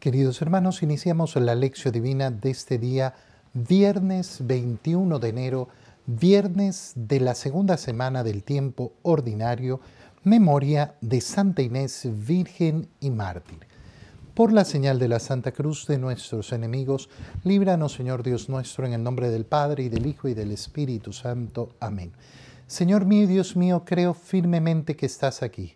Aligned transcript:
Queridos 0.00 0.40
hermanos, 0.42 0.84
iniciamos 0.84 1.34
la 1.34 1.56
lección 1.56 1.92
divina 1.92 2.30
de 2.30 2.50
este 2.50 2.78
día, 2.78 3.14
viernes 3.52 4.38
21 4.42 5.18
de 5.18 5.28
enero, 5.28 5.68
viernes 6.06 6.92
de 6.94 7.18
la 7.18 7.34
segunda 7.34 7.76
semana 7.76 8.22
del 8.22 8.44
tiempo 8.44 8.92
ordinario, 9.02 9.80
memoria 10.22 10.94
de 11.00 11.20
Santa 11.20 11.62
Inés, 11.62 12.06
Virgen 12.24 12.88
y 13.00 13.10
Mártir. 13.10 13.66
Por 14.34 14.52
la 14.52 14.64
señal 14.64 15.00
de 15.00 15.08
la 15.08 15.18
Santa 15.18 15.50
Cruz 15.50 15.88
de 15.88 15.98
nuestros 15.98 16.52
enemigos, 16.52 17.10
líbranos, 17.42 17.94
Señor 17.94 18.22
Dios 18.22 18.48
nuestro, 18.48 18.86
en 18.86 18.92
el 18.92 19.02
nombre 19.02 19.30
del 19.30 19.46
Padre 19.46 19.82
y 19.82 19.88
del 19.88 20.06
Hijo 20.06 20.28
y 20.28 20.34
del 20.34 20.52
Espíritu 20.52 21.12
Santo. 21.12 21.74
Amén. 21.80 22.12
Señor 22.68 23.04
mío 23.04 23.26
Dios 23.26 23.56
mío, 23.56 23.82
creo 23.84 24.14
firmemente 24.14 24.94
que 24.94 25.06
estás 25.06 25.42
aquí, 25.42 25.74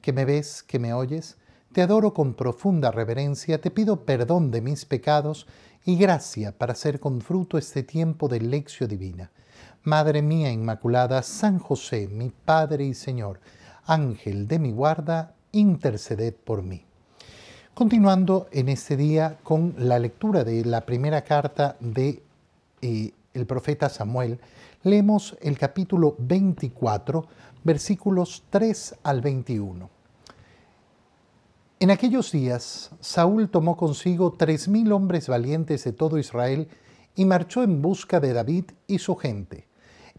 que 0.00 0.14
me 0.14 0.24
ves, 0.24 0.62
que 0.62 0.78
me 0.78 0.94
oyes 0.94 1.36
te 1.72 1.82
adoro 1.82 2.14
con 2.14 2.34
profunda 2.34 2.90
reverencia, 2.90 3.60
te 3.60 3.70
pido 3.70 4.04
perdón 4.04 4.50
de 4.50 4.62
mis 4.62 4.84
pecados 4.84 5.46
y 5.84 5.96
gracia 5.96 6.52
para 6.56 6.72
hacer 6.72 6.98
con 6.98 7.20
fruto 7.20 7.58
este 7.58 7.82
tiempo 7.82 8.28
de 8.28 8.40
lección 8.40 8.88
divina. 8.88 9.30
Madre 9.82 10.22
mía 10.22 10.50
Inmaculada, 10.50 11.22
San 11.22 11.58
José, 11.58 12.08
mi 12.08 12.30
Padre 12.30 12.84
y 12.84 12.94
Señor, 12.94 13.40
Ángel 13.86 14.48
de 14.48 14.58
mi 14.58 14.72
guarda, 14.72 15.34
interceded 15.52 16.34
por 16.34 16.62
mí. 16.62 16.84
Continuando 17.74 18.48
en 18.50 18.70
este 18.70 18.96
día 18.96 19.38
con 19.42 19.74
la 19.78 19.98
lectura 19.98 20.44
de 20.44 20.64
la 20.64 20.84
primera 20.84 21.22
carta 21.22 21.76
de 21.80 22.22
eh, 22.80 23.12
el 23.34 23.46
profeta 23.46 23.88
Samuel, 23.88 24.40
leemos 24.82 25.36
el 25.40 25.56
capítulo 25.58 26.16
24, 26.18 27.26
versículos 27.62 28.42
3 28.50 28.96
al 29.04 29.20
21. 29.20 29.97
En 31.80 31.92
aquellos 31.92 32.32
días, 32.32 32.90
Saúl 32.98 33.50
tomó 33.50 33.76
consigo 33.76 34.34
tres 34.36 34.66
mil 34.66 34.90
hombres 34.90 35.28
valientes 35.28 35.84
de 35.84 35.92
todo 35.92 36.18
Israel 36.18 36.66
y 37.14 37.24
marchó 37.24 37.62
en 37.62 37.80
busca 37.82 38.18
de 38.18 38.32
David 38.32 38.64
y 38.88 38.98
su 38.98 39.14
gente, 39.14 39.68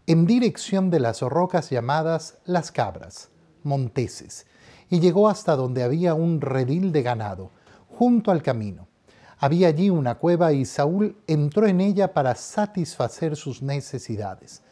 en 0.06 0.24
dirección 0.24 0.88
de 0.88 1.00
las 1.00 1.20
rocas 1.20 1.68
llamadas 1.68 2.38
las 2.46 2.72
cabras, 2.72 3.28
monteses, 3.62 4.46
y 4.88 5.00
llegó 5.00 5.28
hasta 5.28 5.54
donde 5.54 5.82
había 5.82 6.14
un 6.14 6.40
redil 6.40 6.92
de 6.92 7.02
ganado, 7.02 7.50
junto 7.90 8.30
al 8.30 8.42
camino. 8.42 8.88
Había 9.36 9.68
allí 9.68 9.90
una 9.90 10.14
cueva 10.14 10.54
y 10.54 10.64
Saúl 10.64 11.18
entró 11.26 11.66
en 11.66 11.82
ella 11.82 12.14
para 12.14 12.36
satisfacer 12.36 13.36
sus 13.36 13.60
necesidades. 13.60 14.62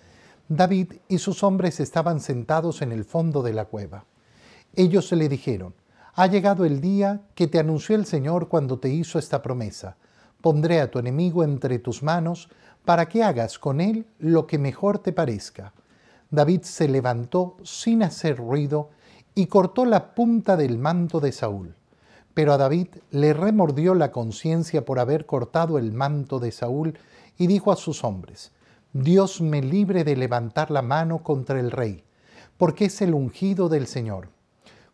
David 0.49 0.95
y 1.07 1.19
sus 1.19 1.43
hombres 1.43 1.81
estaban 1.81 2.21
sentados 2.21 2.81
en 2.81 2.93
el 2.93 3.05
fondo 3.05 3.43
de 3.43 3.53
la 3.53 3.67
cueva. 3.67 4.07
Ellos 4.75 5.13
le 5.13 5.29
dijeron, 5.29 5.75
ha 6.19 6.27
llegado 6.27 6.65
el 6.65 6.81
día 6.81 7.21
que 7.37 7.47
te 7.47 7.61
anunció 7.61 7.95
el 7.95 8.05
Señor 8.05 8.49
cuando 8.49 8.81
te 8.81 8.89
hizo 8.89 9.21
esta 9.21 9.41
promesa. 9.41 9.99
Pondré 10.41 10.81
a 10.81 10.91
tu 10.91 10.99
enemigo 10.99 11.45
entre 11.45 11.79
tus 11.79 12.03
manos 12.03 12.49
para 12.85 13.09
que 13.09 13.23
hagas 13.23 13.57
con 13.61 13.81
él 13.81 14.05
lo 14.19 14.45
que 14.45 14.59
mejor 14.59 14.99
te 14.99 15.13
parezca. 15.13 15.73
David 16.29 16.63
se 16.63 16.89
levantó 16.89 17.57
sin 17.63 18.03
hacer 18.03 18.39
ruido 18.39 18.91
y 19.37 19.47
cortó 19.47 19.85
la 19.85 20.17
punta 20.17 20.57
del 20.57 20.77
manto 20.77 21.21
de 21.21 21.31
Saúl. 21.31 21.77
Pero 22.35 22.53
a 22.53 22.57
David 22.57 22.89
le 23.13 23.33
remordió 23.33 23.95
la 23.95 24.11
conciencia 24.11 24.85
por 24.85 24.99
haber 24.99 25.25
cortado 25.25 25.79
el 25.79 25.93
manto 25.93 26.41
de 26.41 26.51
Saúl 26.51 26.99
y 27.37 27.47
dijo 27.47 27.71
a 27.71 27.77
sus 27.77 28.03
hombres, 28.03 28.51
Dios 28.93 29.41
me 29.41 29.63
libre 29.63 30.03
de 30.03 30.17
levantar 30.17 30.73
la 30.73 30.83
mano 30.83 31.23
contra 31.23 31.61
el 31.61 31.71
rey, 31.71 32.03
porque 32.57 32.87
es 32.87 33.03
el 33.03 33.15
ungido 33.15 33.69
del 33.69 33.87
Señor. 33.87 34.37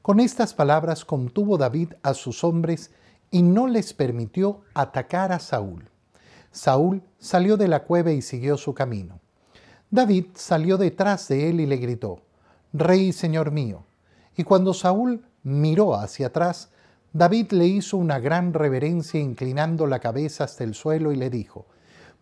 Con 0.05 0.21
estas 0.21 0.53
palabras 0.53 1.07
contuvo 1.07 1.57
David 1.57 1.95
a 2.03 2.13
sus 2.13 2.45
hombres 2.45 2.91
y 3.31 3.43
no 3.43 3.67
les 3.67 3.95
permitió 3.95 4.61
atacar 4.75 5.33
a 5.33 5.39
Saúl. 5.39 5.89
Saúl 6.51 7.03
salió 7.19 7.57
de 7.57 7.69
la 7.69 7.85
cueva 7.85 8.13
y 8.13 8.21
siguió 8.21 8.59
su 8.59 8.75
camino. 8.75 9.21
David 9.91 10.27
salió 10.35 10.77
detrás 10.77 11.27
de 11.29 11.49
él 11.49 11.59
y 11.59 11.65
le 11.65 11.79
gritó, 11.79 12.21
Rey, 12.75 13.15
Señor 13.15 13.51
mío. 13.51 13.87
Y 14.37 14.45
cuando 14.45 14.75
Saúl 14.75 15.25
miró 15.43 15.95
hacia 15.95 16.27
atrás, 16.27 16.69
David 17.15 17.53
le 17.53 17.65
hizo 17.65 17.97
una 17.97 18.19
gran 18.19 18.53
reverencia 18.53 19.19
inclinando 19.19 19.87
la 19.87 20.01
cabeza 20.01 20.45
hasta 20.45 20.65
el 20.65 20.75
suelo 20.75 21.13
y 21.13 21.17
le 21.17 21.31
dijo, 21.31 21.65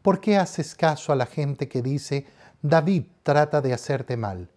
¿por 0.02 0.20
qué 0.20 0.36
haces 0.36 0.76
caso 0.76 1.12
a 1.12 1.16
la 1.16 1.26
gente 1.26 1.66
que 1.66 1.82
dice, 1.82 2.26
David 2.62 3.06
trata 3.24 3.60
de 3.60 3.72
hacerte 3.72 4.16
mal? 4.16 4.51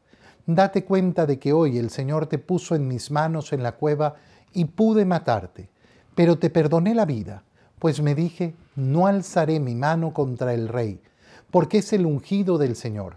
Date 0.48 0.86
cuenta 0.86 1.26
de 1.26 1.40
que 1.40 1.54
hoy 1.54 1.80
el 1.80 1.90
Señor 1.90 2.28
te 2.28 2.38
puso 2.38 2.76
en 2.76 2.88
mis 2.88 3.10
manos 3.10 3.52
en 3.52 3.64
la 3.64 3.72
cueva 3.72 4.14
y 4.54 4.66
pude 4.66 5.04
matarte, 5.04 5.70
pero 6.14 6.38
te 6.38 6.52
perdoné 6.52 6.94
la 6.94 7.06
vida, 7.06 7.44
pues 7.80 8.00
me 8.00 8.14
dije, 8.14 8.54
no 8.76 9.08
alzaré 9.08 9.60
mi 9.60 9.74
mano 9.74 10.14
contra 10.14 10.54
el 10.54 10.68
rey, 10.68 11.02
porque 11.50 11.80
es 11.80 11.94
el 11.94 12.06
ungido 12.06 12.60
del 12.60 12.76
Señor. 12.76 13.16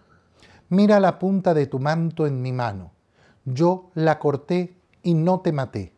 Mira 0.70 1.00
la 1.00 1.18
punta 1.18 1.52
de 1.52 1.66
tu 1.66 1.78
manto 1.78 2.26
en 2.26 2.40
mi 2.40 2.52
mano. 2.52 2.92
Yo 3.44 3.90
la 3.94 4.18
corté 4.18 4.74
y 5.02 5.12
no 5.12 5.40
te 5.40 5.52
maté. 5.52 5.92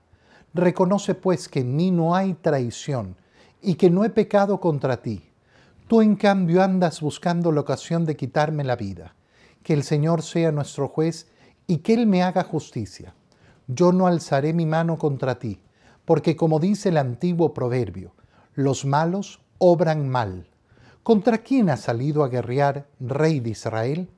Reconoce 0.53 1.15
pues 1.15 1.49
que 1.49 1.61
en 1.61 1.77
mí 1.77 1.93
no 1.93 2.17
hay 2.17 2.35
traición 2.35 3.15
y 3.63 3.77
que 3.77 3.89
no 3.89 4.03
he 4.05 4.11
pecado 4.11 4.59
contra 4.59 5.01
ti. 5.01 5.31
Tú 5.87 6.03
en 6.03 6.17
cambio 6.17 6.61
andas 6.61 7.01
buscando 7.01 7.53
la 7.53 7.61
ocasión 7.61 8.05
de 8.05 8.17
quitarme 8.17 8.65
la 8.65 8.75
vida 8.75 9.15
que 9.63 9.75
el 9.75 9.83
Señor 9.83 10.23
sea 10.23 10.53
nuestro 10.53 10.89
juez 10.89 11.27
y 11.67 11.79
que 11.79 11.95
Él 11.95 12.07
me 12.07 12.23
haga 12.23 12.43
justicia. 12.43 13.15
Yo 13.67 13.93
no 13.93 14.07
alzaré 14.07 14.53
mi 14.53 14.67
mano 14.67 14.99
contra 14.99 15.39
ti, 15.39 15.61
porque 16.05 16.35
como 16.35 16.59
dice 16.59 16.89
el 16.89 16.97
antiguo 16.97 17.55
proverbio, 17.55 18.15
los 18.55 18.85
malos 18.85 19.41
obran 19.59 20.09
mal. 20.09 20.49
¿Contra 21.03 21.39
quién 21.39 21.71
has 21.71 21.81
salido 21.81 22.25
a 22.25 22.29
guerrear, 22.29 22.89
rey 22.99 23.41
de 23.41 23.51
Israel? 23.51 24.11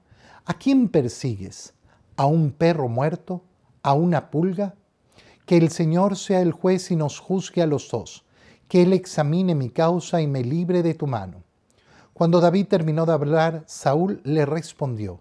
¿A 0.46 0.54
quién 0.54 0.88
persigues? 0.88 1.74
¿A 2.16 2.26
un 2.26 2.50
perro 2.50 2.88
muerto? 2.88 3.42
¿A 3.82 3.92
una 3.92 4.30
pulga? 4.30 4.74
Que 5.46 5.56
el 5.56 5.70
Señor 5.70 6.16
sea 6.16 6.40
el 6.40 6.52
juez 6.52 6.90
y 6.90 6.96
nos 6.96 7.18
juzgue 7.18 7.62
a 7.62 7.66
los 7.66 7.90
dos, 7.90 8.24
que 8.68 8.82
Él 8.82 8.92
examine 8.92 9.54
mi 9.54 9.70
causa 9.70 10.20
y 10.20 10.26
me 10.26 10.42
libre 10.42 10.82
de 10.82 10.94
tu 10.94 11.06
mano. 11.06 11.42
Cuando 12.14 12.40
David 12.40 12.68
terminó 12.68 13.06
de 13.06 13.12
hablar, 13.12 13.64
Saúl 13.66 14.20
le 14.24 14.46
respondió, 14.46 15.20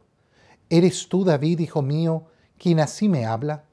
¿Eres 0.74 1.10
tú, 1.10 1.26
David, 1.26 1.60
hijo 1.60 1.82
mío, 1.82 2.28
quien 2.58 2.80
así 2.80 3.10
me 3.10 3.26
habla? 3.26 3.66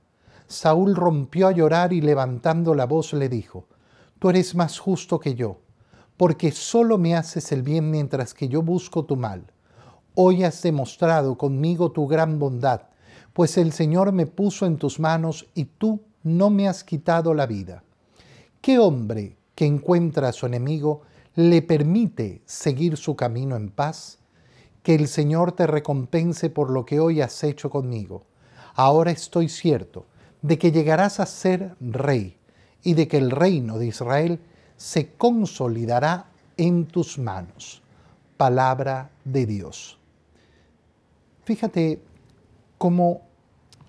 Saúl 0.49 0.97
rompió 0.97 1.47
a 1.47 1.53
llorar 1.53 1.93
y 1.93 2.01
levantando 2.01 2.75
la 2.75 2.87
voz 2.87 3.13
le 3.13 3.29
dijo, 3.29 3.67
Tú 4.19 4.31
eres 4.31 4.57
más 4.57 4.81
justo 4.81 5.21
que 5.21 5.37
yo, 5.37 5.61
porque 6.17 6.51
solo 6.51 6.99
me 6.99 7.15
haces 7.15 7.53
el 7.53 7.63
bien 7.63 7.89
mientras 7.93 8.35
que 8.35 8.49
yo 8.49 8.63
busco 8.63 9.05
tu 9.05 9.15
mal. 9.15 9.45
Hoy 10.17 10.43
has 10.43 10.61
demostrado 10.61 11.39
conmigo 11.39 11.93
tu 11.93 12.09
gran 12.09 12.41
bondad, 12.41 12.89
pues 13.33 13.59
el 13.59 13.71
Señor 13.71 14.11
me 14.11 14.27
puso 14.27 14.67
en 14.67 14.77
tus 14.77 14.99
manos 14.99 15.47
y 15.55 15.67
tú 15.67 16.01
no 16.25 16.51
me 16.51 16.67
has 16.67 16.83
quitado 16.83 17.33
la 17.33 17.47
vida. 17.47 17.85
¿Qué 18.61 18.81
hombre 18.81 19.37
que 19.55 19.67
encuentra 19.67 20.31
a 20.31 20.33
su 20.33 20.47
enemigo 20.47 21.03
le 21.37 21.63
permite 21.63 22.43
seguir 22.45 22.97
su 22.97 23.15
camino 23.15 23.55
en 23.55 23.71
paz? 23.71 24.18
Que 24.89 24.95
el 24.95 25.07
Señor 25.07 25.53
te 25.53 25.67
recompense 25.67 26.49
por 26.49 26.71
lo 26.71 26.87
que 26.87 26.99
hoy 26.99 27.21
has 27.21 27.45
hecho 27.45 27.69
conmigo. 27.69 28.25
Ahora 28.75 29.11
estoy 29.11 29.51
cierto 29.51 30.07
de 30.41 30.57
que 30.57 30.73
llegarás 30.73 31.21
a 31.21 31.27
ser 31.27 31.77
rey 31.79 32.39
y 32.83 32.95
de 32.95 33.07
que 33.07 33.19
el 33.19 33.31
reino 33.31 33.77
de 33.77 33.89
Israel 33.89 34.41
se 34.79 35.13
consolidará 35.13 36.31
en 36.57 36.87
tus 36.87 37.19
manos. 37.19 37.83
Palabra 38.39 39.11
de 39.27 39.45
Dios. 39.45 39.99
Fíjate 41.45 42.01
cómo, 42.79 43.21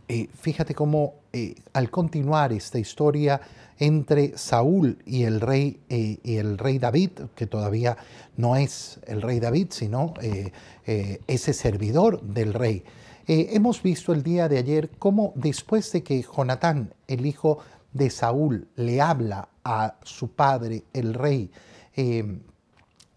eh, 0.10 0.28
fíjate 0.34 0.76
cómo 0.76 1.14
eh, 1.31 1.56
al 1.73 1.91
continuar 1.91 2.51
esta 2.53 2.79
historia 2.79 3.40
entre 3.78 4.35
Saúl 4.35 4.97
y 5.06 5.23
el 5.23 5.41
rey, 5.41 5.79
eh, 5.88 6.17
y 6.24 6.38
el 6.38 6.57
rey 6.57 6.80
David, 6.80 7.12
que 7.36 7.45
todavía 7.45 7.98
no 8.36 8.56
es 8.56 9.00
el 9.06 9.21
rey 9.21 9.39
David, 9.39 9.68
sino 9.69 10.15
eh, 10.21 10.51
ese 11.27 11.54
servidor 11.54 12.21
del 12.21 12.54
rey. 12.56 12.83
hemos 13.27 13.83
visto 13.83 14.12
el 14.12 14.24
día 14.24 14.50
de 14.50 14.57
ayer 14.57 14.89
cómo 14.98 15.33
después 15.36 15.92
de 15.92 16.01
que 16.01 16.24
Jonatán, 16.24 16.95
el 17.07 17.27
hijo 17.27 17.59
de 17.94 18.09
Saúl, 18.09 18.68
le 18.75 19.00
habla 19.00 19.50
a 19.63 19.98
su 20.04 20.30
padre, 20.31 20.83
el 20.94 21.13
rey, 21.13 21.51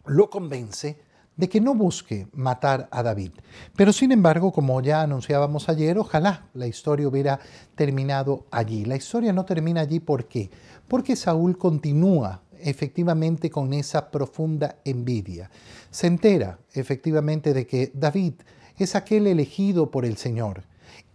lo 0.04 0.28
convence 0.28 0.98
de 1.37 1.49
que 1.49 1.61
no 1.61 1.75
busque 1.75 2.29
matar 2.32 2.88
a 2.90 3.02
David. 3.02 3.32
Pero 3.76 3.93
sin 3.93 4.12
embargo, 4.12 4.52
como 4.52 4.81
ya 4.81 5.02
anunciábamos 5.02 5.69
ayer, 5.69 5.99
ojalá 5.99 6.49
la 6.55 6.67
historia 6.67 7.08
hubiera 7.08 7.40
terminado 7.75 8.46
allí. 8.50 8.84
La 8.84 8.96
historia 8.96 9.32
no 9.32 9.44
termina 9.44 9.81
allí 9.81 10.00
¿por 10.00 10.26
qué? 10.26 10.50
Porque 10.88 11.17
Saúl 11.17 11.56
continúa 11.56 12.43
efectivamente 12.58 13.50
con 13.50 13.73
esa 13.73 14.11
profunda 14.11 14.76
envidia. 14.84 15.50
Se 15.90 16.06
entera 16.06 16.58
efectivamente 16.73 17.52
de 17.55 17.67
que 17.67 17.90
David 17.94 18.35
es 18.76 18.94
aquel 18.94 19.26
elegido 19.26 19.90
por 19.90 20.05
el 20.05 20.17
Señor. 20.17 20.64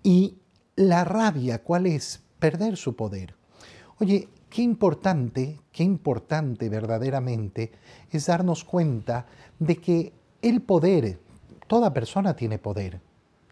Y 0.03 0.37
la 0.75 1.03
rabia, 1.03 1.63
¿cuál 1.63 1.85
es? 1.85 2.21
Perder 2.39 2.77
su 2.77 2.95
poder. 2.95 3.35
Oye, 3.99 4.29
qué 4.57 4.63
importante, 4.63 5.59
qué 5.71 5.83
importante 5.83 6.67
verdaderamente 6.67 7.71
es 8.09 8.25
darnos 8.25 8.63
cuenta 8.63 9.27
de 9.59 9.75
que 9.75 10.13
el 10.41 10.63
poder, 10.63 11.19
toda 11.67 11.93
persona 11.93 12.35
tiene 12.35 12.57
poder. 12.57 12.99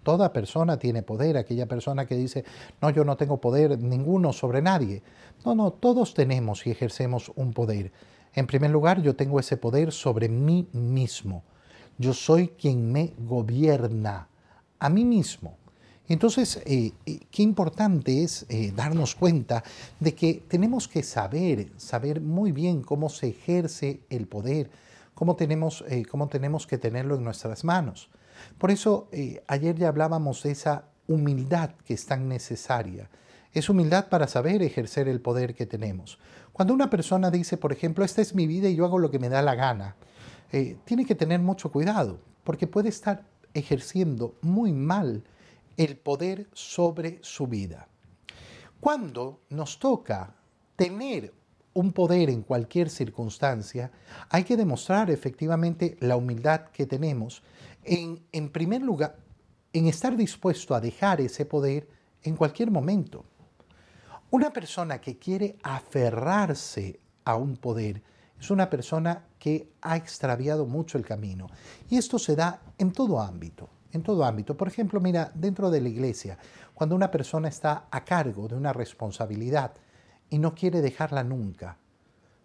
Toda 0.02 0.34
persona 0.34 0.80
tiene 0.80 1.04
poder, 1.04 1.38
aquella 1.38 1.68
persona 1.68 2.08
que 2.08 2.16
dice, 2.16 2.44
no, 2.82 2.90
yo 2.90 3.06
no 3.06 3.18
tengo 3.18 3.40
poder 3.40 3.78
ninguno 3.78 4.34
sobre 4.34 4.64
nadie. 4.64 5.04
No, 5.46 5.54
no, 5.54 5.70
todos 5.70 6.16
tenemos 6.16 6.66
y 6.66 6.72
ejercemos 6.72 7.32
un 7.36 7.54
poder. 7.54 7.92
En 8.34 8.48
primer 8.48 8.72
lugar, 8.72 9.00
yo 9.04 9.16
tengo 9.16 9.40
ese 9.40 9.58
poder 9.58 9.92
sobre 9.92 10.28
mí 10.28 10.68
mismo. 10.74 11.44
Yo 12.00 12.16
soy 12.16 12.48
quien 12.48 12.92
me 12.92 13.14
gobierna 13.20 14.28
a 14.80 14.90
mí 14.90 15.06
mismo. 15.06 15.56
Entonces, 16.08 16.62
eh, 16.66 16.92
eh, 17.06 17.20
qué 17.32 17.42
importante 17.42 18.24
es 18.24 18.46
eh, 18.50 18.72
darnos 18.76 19.16
cuenta 19.16 19.64
de 20.00 20.14
que 20.14 20.44
tenemos 20.48 20.88
que 20.88 21.02
saber, 21.02 21.72
saber 21.78 22.22
muy 22.22 22.52
bien 22.52 22.84
cómo 22.84 23.10
se 23.10 23.30
ejerce 23.30 24.02
el 24.10 24.28
poder, 24.28 24.70
cómo 25.16 25.36
tenemos, 25.36 25.84
cómo 26.12 26.28
tenemos 26.28 26.68
que 26.68 26.78
tenerlo 26.78 27.16
en 27.16 27.24
nuestras 27.24 27.64
manos. 27.64 28.10
Por 28.58 28.70
eso, 28.70 29.08
ayer 29.48 29.76
ya 29.78 29.88
hablábamos 29.88 30.44
de 30.44 30.52
esa 30.52 30.84
humildad 31.08 31.72
que 31.86 31.94
es 31.94 32.06
tan 32.06 32.28
necesaria. 32.28 33.10
Es 33.54 33.70
humildad 33.70 34.10
para 34.10 34.28
saber 34.28 34.62
ejercer 34.62 35.08
el 35.08 35.22
poder 35.22 35.56
que 35.56 35.66
tenemos. 35.66 36.20
Cuando 36.52 36.74
una 36.74 36.90
persona 36.90 37.32
dice, 37.32 37.56
por 37.56 37.72
ejemplo, 37.72 38.04
esta 38.04 38.22
es 38.22 38.36
mi 38.36 38.46
vida 38.46 38.68
y 38.68 38.76
yo 38.76 38.84
hago 38.84 39.00
lo 39.00 39.10
que 39.10 39.20
me 39.20 39.30
da 39.30 39.42
la 39.42 39.56
gana, 39.56 39.96
tiene 40.84 41.06
que 41.06 41.16
tener 41.16 41.40
mucho 41.40 41.72
cuidado, 41.72 42.20
porque 42.44 42.68
puede 42.68 42.90
estar 42.90 43.24
ejerciendo 43.54 44.36
muy 44.42 44.74
mal 44.74 45.24
el 45.78 45.98
poder 45.98 46.48
sobre 46.54 47.20
su 47.22 47.48
vida. 47.48 47.88
Cuando 48.80 49.42
nos 49.50 49.80
toca 49.80 50.36
tener 50.76 51.34
un 51.74 51.92
poder 51.92 52.30
en 52.30 52.42
cualquier 52.42 52.90
circunstancia, 52.90 53.92
hay 54.30 54.44
que 54.44 54.56
demostrar 54.56 55.10
efectivamente 55.12 55.98
la 56.00 56.16
humildad 56.16 56.70
que 56.72 56.86
tenemos 56.86 57.44
en, 57.84 58.24
en 58.32 58.50
primer 58.50 58.82
lugar, 58.82 59.18
en 59.74 59.88
estar 59.88 60.16
dispuesto 60.16 60.74
a 60.74 60.80
dejar 60.80 61.20
ese 61.20 61.46
poder 61.46 61.90
en 62.24 62.36
cualquier 62.36 62.72
momento. 62.72 63.26
Una 64.32 64.52
persona 64.52 65.02
que 65.02 65.18
quiere 65.18 65.58
aferrarse 65.64 67.00
a 67.26 67.36
un 67.36 67.58
poder 67.58 68.02
es 68.40 68.50
una 68.50 68.70
persona 68.70 69.26
que 69.38 69.74
ha 69.82 69.98
extraviado 69.98 70.66
mucho 70.66 70.98
el 70.98 71.06
camino. 71.06 71.48
Y 71.90 71.98
esto 71.98 72.20
se 72.20 72.36
da 72.36 72.62
en 72.78 72.92
todo 72.92 73.20
ámbito 73.20 73.70
en 73.96 74.04
todo 74.04 74.24
ámbito. 74.26 74.56
Por 74.56 74.68
ejemplo, 74.68 75.00
mira, 75.00 75.32
dentro 75.34 75.72
de 75.72 75.82
la 75.82 75.90
iglesia, 75.90 76.38
cuando 76.74 76.96
una 76.96 77.10
persona 77.10 77.48
está 77.48 77.88
a 77.90 78.04
cargo 78.04 78.48
de 78.48 78.56
una 78.56 78.74
responsabilidad 78.74 79.74
y 80.30 80.38
no 80.38 80.54
quiere 80.54 80.82
dejarla 80.82 81.24
nunca, 81.24 81.78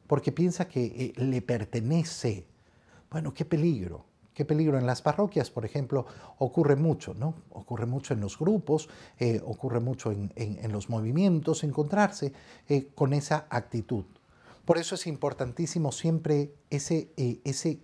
porque 0.06 0.32
piensa 0.32 0.67
que 0.67 0.85
eh, 0.85 1.12
le 1.17 1.43
pertenece, 1.43 2.47
bueno, 3.11 3.35
qué 3.35 3.44
peligro, 3.44 4.05
qué 4.32 4.44
peligro. 4.44 4.79
En 4.79 4.87
las 4.87 5.02
parroquias, 5.02 5.50
por 5.50 5.64
ejemplo, 5.64 6.06
ocurre 6.38 6.76
mucho, 6.76 7.14
¿no? 7.14 7.35
Ocurre 7.50 7.87
mucho 7.87 8.14
en 8.14 8.20
los 8.20 8.38
grupos, 8.38 8.88
eh, 9.19 9.41
ocurre 9.44 9.81
mucho 9.81 10.12
en, 10.12 10.73
los 10.73 10.88
movimientos, 10.88 11.64
encontrarse 11.64 12.32
eh, 12.69 12.88
con 12.94 13.12
esa 13.12 13.47
actitud. 13.50 14.05
Por 14.64 14.79
eso 14.79 14.94
es 14.94 15.06
importantísimo 15.06 15.91
siempre 15.91 16.55
ese, 16.70 17.11
ese, 17.17 17.81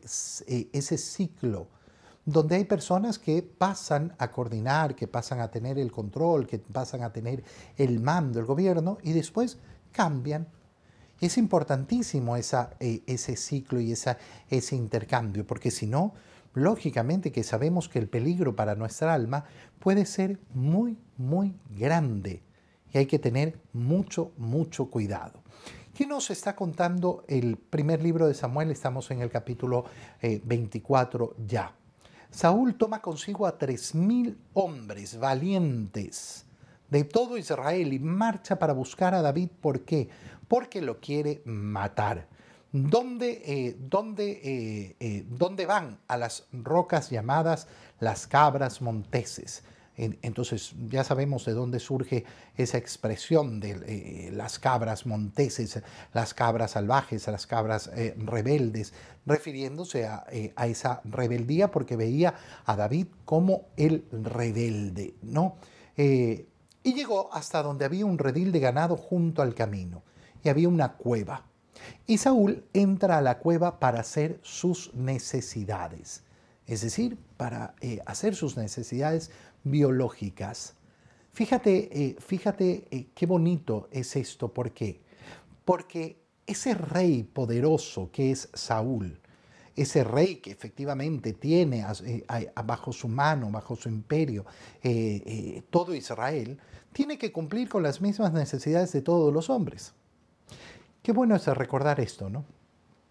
ese 0.72 0.98
ciclo 0.98 1.66
donde 2.26 2.56
hay 2.56 2.64
personas 2.64 3.20
que 3.20 3.40
pasan 3.40 4.12
a 4.18 4.32
coordinar, 4.32 4.96
que 4.96 5.06
pasan 5.06 5.40
a 5.40 5.48
tener 5.48 5.78
el 5.78 5.92
control, 5.92 6.46
que 6.46 6.58
pasan 6.58 7.02
a 7.02 7.12
tener 7.12 7.44
el 7.76 8.00
mando 8.00 8.40
del 8.40 8.46
gobierno 8.46 8.98
y 9.02 9.12
después 9.12 9.58
cambian. 9.92 10.48
Es 11.20 11.38
importantísimo 11.38 12.36
eh, 12.36 12.42
ese 13.06 13.36
ciclo 13.36 13.80
y 13.80 13.92
ese 13.92 14.76
intercambio, 14.76 15.46
porque 15.46 15.70
si 15.70 15.86
no, 15.86 16.14
lógicamente 16.52 17.30
que 17.30 17.44
sabemos 17.44 17.88
que 17.88 18.00
el 18.00 18.08
peligro 18.08 18.56
para 18.56 18.74
nuestra 18.74 19.14
alma 19.14 19.44
puede 19.78 20.04
ser 20.04 20.40
muy, 20.52 20.98
muy 21.16 21.54
grande 21.70 22.42
y 22.92 22.98
hay 22.98 23.06
que 23.06 23.20
tener 23.20 23.60
mucho, 23.72 24.32
mucho 24.36 24.90
cuidado. 24.90 25.42
¿Qué 25.94 26.06
nos 26.06 26.30
está 26.30 26.56
contando 26.56 27.24
el 27.28 27.56
primer 27.56 28.02
libro 28.02 28.26
de 28.26 28.34
Samuel? 28.34 28.70
Estamos 28.70 29.10
en 29.12 29.22
el 29.22 29.30
capítulo 29.30 29.84
24 30.20 31.24
eh, 31.24 31.42
ya. 31.46 31.74
Saúl 32.36 32.74
toma 32.74 33.00
consigo 33.00 33.46
a 33.46 33.56
tres 33.56 33.94
mil 33.94 34.36
hombres 34.52 35.18
valientes 35.18 36.44
de 36.90 37.02
todo 37.02 37.38
Israel 37.38 37.94
y 37.94 37.98
marcha 37.98 38.58
para 38.58 38.74
buscar 38.74 39.14
a 39.14 39.22
David. 39.22 39.48
¿Por 39.58 39.86
qué? 39.86 40.10
Porque 40.46 40.82
lo 40.82 41.00
quiere 41.00 41.40
matar. 41.46 42.28
¿Dónde, 42.72 43.40
eh, 43.42 43.78
eh, 44.18 44.96
eh, 45.00 45.24
¿Dónde 45.30 45.64
van? 45.64 45.98
A 46.08 46.18
las 46.18 46.46
rocas 46.52 47.08
llamadas 47.08 47.68
las 48.00 48.26
cabras 48.26 48.82
monteses. 48.82 49.64
Entonces 49.96 50.74
ya 50.90 51.04
sabemos 51.04 51.46
de 51.46 51.54
dónde 51.54 51.80
surge 51.80 52.24
esa 52.56 52.76
expresión 52.76 53.60
de 53.60 53.70
eh, 53.86 54.30
las 54.32 54.58
cabras 54.58 55.06
monteses, 55.06 55.82
las 56.12 56.34
cabras 56.34 56.72
salvajes, 56.72 57.26
las 57.28 57.46
cabras 57.46 57.90
eh, 57.94 58.14
rebeldes, 58.18 58.92
refiriéndose 59.24 60.08
eh, 60.30 60.52
a, 60.54 60.66
esa 60.66 61.00
rebeldía 61.04 61.70
porque 61.70 61.96
veía 61.96 62.34
a 62.66 62.76
David 62.76 63.06
como 63.24 63.68
el 63.76 64.04
rebelde, 64.12 65.14
¿no? 65.22 65.56
y 65.98 66.92
llegó 66.92 67.32
hasta 67.32 67.62
donde 67.62 67.86
había 67.86 68.04
un 68.04 68.18
redil 68.18 68.52
de 68.52 68.60
ganado 68.60 68.98
junto 68.98 69.40
al 69.40 69.54
camino 69.54 70.02
y 70.44 70.50
había 70.50 70.68
una 70.68 70.92
cueva. 70.92 71.46
Y 72.06 72.18
Saúl 72.18 72.64
entra 72.74 73.16
a 73.16 73.22
la 73.22 73.38
cueva 73.38 73.78
para 73.80 74.00
hacer 74.00 74.38
sus 74.42 74.92
necesidades, 74.94 76.22
es 76.66 76.80
decir, 76.82 77.18
para 77.36 77.74
hacer 78.06 78.34
sus 78.34 78.56
necesidades 78.56 79.30
biológicas. 79.66 80.74
Fíjate, 81.32 81.90
eh, 81.92 82.16
fíjate 82.18 82.88
eh, 82.90 83.08
qué 83.14 83.26
bonito 83.26 83.88
es 83.90 84.16
esto. 84.16 84.48
¿Por 84.54 84.72
qué? 84.72 85.02
Porque 85.64 86.22
ese 86.46 86.72
rey 86.72 87.24
poderoso 87.24 88.10
que 88.10 88.30
es 88.30 88.48
Saúl, 88.54 89.20
ese 89.74 90.02
rey 90.02 90.36
que 90.36 90.50
efectivamente 90.50 91.34
tiene 91.34 91.84
eh, 92.04 92.52
bajo 92.64 92.92
su 92.92 93.08
mano, 93.08 93.50
bajo 93.50 93.76
su 93.76 93.90
imperio, 93.90 94.46
todo 95.68 95.94
Israel, 95.94 96.58
tiene 96.94 97.18
que 97.18 97.30
cumplir 97.30 97.68
con 97.68 97.82
las 97.82 98.00
mismas 98.00 98.32
necesidades 98.32 98.92
de 98.92 99.02
todos 99.02 99.30
los 99.30 99.50
hombres. 99.50 99.92
Qué 101.02 101.12
bueno 101.12 101.36
es 101.36 101.46
recordar 101.48 102.00
esto, 102.00 102.30
¿no? 102.30 102.46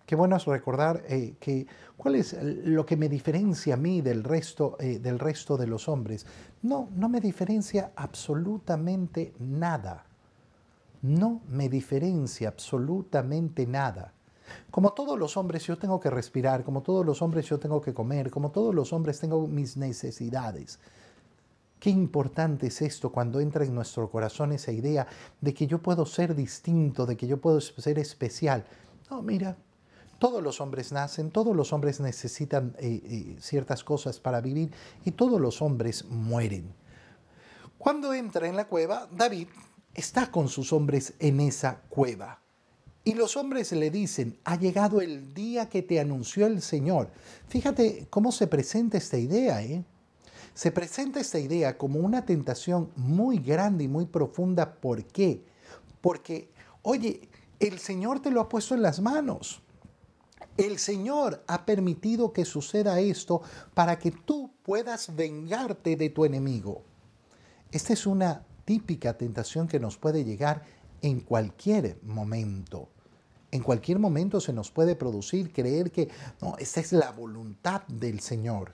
Qué 0.05 0.15
bueno 0.15 0.35
es 0.35 0.45
recordar 0.45 1.03
eh, 1.07 1.35
que 1.39 1.65
cuál 1.97 2.15
es 2.15 2.37
lo 2.41 2.85
que 2.85 2.95
me 2.95 3.09
diferencia 3.09 3.73
a 3.73 3.77
mí 3.77 4.01
del 4.01 4.23
resto, 4.23 4.77
eh, 4.79 4.99
del 4.99 5.17
resto 5.17 5.57
de 5.57 5.65
los 5.65 5.89
hombres. 5.89 6.25
No, 6.61 6.89
no 6.95 7.09
me 7.09 7.19
diferencia 7.19 7.91
absolutamente 7.95 9.33
nada. 9.39 10.05
No 11.01 11.41
me 11.49 11.69
diferencia 11.69 12.49
absolutamente 12.49 13.65
nada. 13.65 14.13
Como 14.69 14.93
todos 14.93 15.17
los 15.17 15.37
hombres 15.37 15.63
yo 15.65 15.77
tengo 15.77 15.99
que 15.99 16.11
respirar, 16.11 16.63
como 16.63 16.81
todos 16.81 17.03
los 17.03 17.21
hombres 17.23 17.47
yo 17.47 17.57
tengo 17.59 17.81
que 17.81 17.93
comer, 17.93 18.29
como 18.29 18.51
todos 18.51 18.75
los 18.75 18.93
hombres 18.93 19.19
tengo 19.19 19.47
mis 19.47 19.75
necesidades. 19.75 20.79
Qué 21.79 21.89
importante 21.89 22.67
es 22.67 22.81
esto 22.81 23.11
cuando 23.11 23.39
entra 23.39 23.65
en 23.65 23.73
nuestro 23.73 24.09
corazón 24.09 24.51
esa 24.51 24.71
idea 24.71 25.07
de 25.41 25.53
que 25.53 25.67
yo 25.67 25.81
puedo 25.81 26.05
ser 26.05 26.35
distinto, 26.35 27.05
de 27.05 27.17
que 27.17 27.27
yo 27.27 27.39
puedo 27.39 27.59
ser 27.59 27.99
especial. 27.99 28.65
No, 29.09 29.21
mira, 29.21 29.55
todos 30.19 30.41
los 30.41 30.61
hombres 30.61 30.91
nacen, 30.91 31.31
todos 31.31 31.55
los 31.55 31.73
hombres 31.73 31.99
necesitan 31.99 32.75
eh, 32.79 33.01
eh, 33.03 33.35
ciertas 33.39 33.83
cosas 33.83 34.19
para 34.19 34.41
vivir 34.41 34.71
y 35.03 35.11
todos 35.11 35.39
los 35.39 35.61
hombres 35.61 36.05
mueren. 36.05 36.73
Cuando 37.77 38.13
entra 38.13 38.47
en 38.47 38.55
la 38.55 38.67
cueva, 38.67 39.07
David 39.11 39.47
está 39.93 40.31
con 40.31 40.47
sus 40.47 40.73
hombres 40.73 41.13
en 41.19 41.39
esa 41.39 41.81
cueva. 41.89 42.39
Y 43.03 43.13
los 43.13 43.37
hombres 43.37 43.71
le 43.71 43.91
dicen, 43.91 44.39
ha 44.43 44.55
llegado 44.57 44.99
el 44.99 45.33
día 45.33 45.69
que 45.69 45.83
te 45.83 45.99
anunció 45.99 46.47
el 46.47 46.61
Señor. 46.63 47.11
Fíjate 47.47 48.07
cómo 48.09 48.31
se 48.31 48.47
presenta 48.47 48.97
esta 48.97 49.17
idea. 49.19 49.61
¿eh? 49.61 49.83
Se 50.55 50.71
presenta 50.71 51.19
esta 51.19 51.37
idea 51.37 51.77
como 51.77 51.99
una 51.99 52.25
tentación 52.25 52.89
muy 52.95 53.37
grande 53.37 53.83
y 53.83 53.87
muy 53.87 54.07
profunda. 54.07 54.73
¿Por 54.73 55.03
qué? 55.05 55.43
Porque, 56.01 56.49
oye, 56.81 57.29
el 57.59 57.77
Señor 57.77 58.21
te 58.21 58.31
lo 58.31 58.41
ha 58.41 58.49
puesto 58.49 58.73
en 58.73 58.81
las 58.81 58.99
manos. 58.99 59.61
El 60.57 60.79
Señor 60.79 61.43
ha 61.47 61.65
permitido 61.65 62.31
que 62.31 62.45
suceda 62.45 62.99
esto 63.01 63.41
para 63.73 63.99
que 63.99 64.11
tú 64.11 64.51
puedas 64.63 65.13
vengarte 65.13 65.97
de 65.97 66.09
tu 66.09 66.23
enemigo. 66.23 66.81
Esta 67.71 67.91
es 67.91 68.07
una 68.07 68.45
típica 68.63 69.17
tentación 69.17 69.67
que 69.67 69.81
nos 69.81 69.97
puede 69.97 70.23
llegar 70.23 70.63
en 71.01 71.19
cualquier 71.19 71.99
momento. 72.03 72.89
En 73.51 73.63
cualquier 73.63 73.99
momento 73.99 74.39
se 74.39 74.53
nos 74.53 74.71
puede 74.71 74.95
producir 74.95 75.51
creer 75.51 75.91
que 75.91 76.09
no, 76.41 76.55
esta 76.57 76.79
es 76.79 76.93
la 76.93 77.11
voluntad 77.11 77.81
del 77.87 78.21
Señor. 78.21 78.73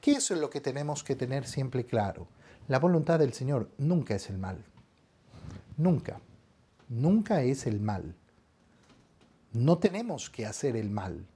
¿Qué 0.00 0.12
es 0.12 0.30
lo 0.30 0.48
que 0.48 0.60
tenemos 0.60 1.02
que 1.02 1.16
tener 1.16 1.46
siempre 1.46 1.84
claro? 1.84 2.28
La 2.68 2.78
voluntad 2.78 3.18
del 3.18 3.32
Señor 3.32 3.68
nunca 3.78 4.14
es 4.14 4.30
el 4.30 4.38
mal. 4.38 4.64
Nunca. 5.76 6.20
nunca 6.88 7.42
es 7.42 7.66
el 7.66 7.80
mal. 7.80 8.14
No 9.52 9.78
tenemos 9.78 10.30
que 10.30 10.46
hacer 10.46 10.76
el 10.76 10.90
mal. 10.90 11.26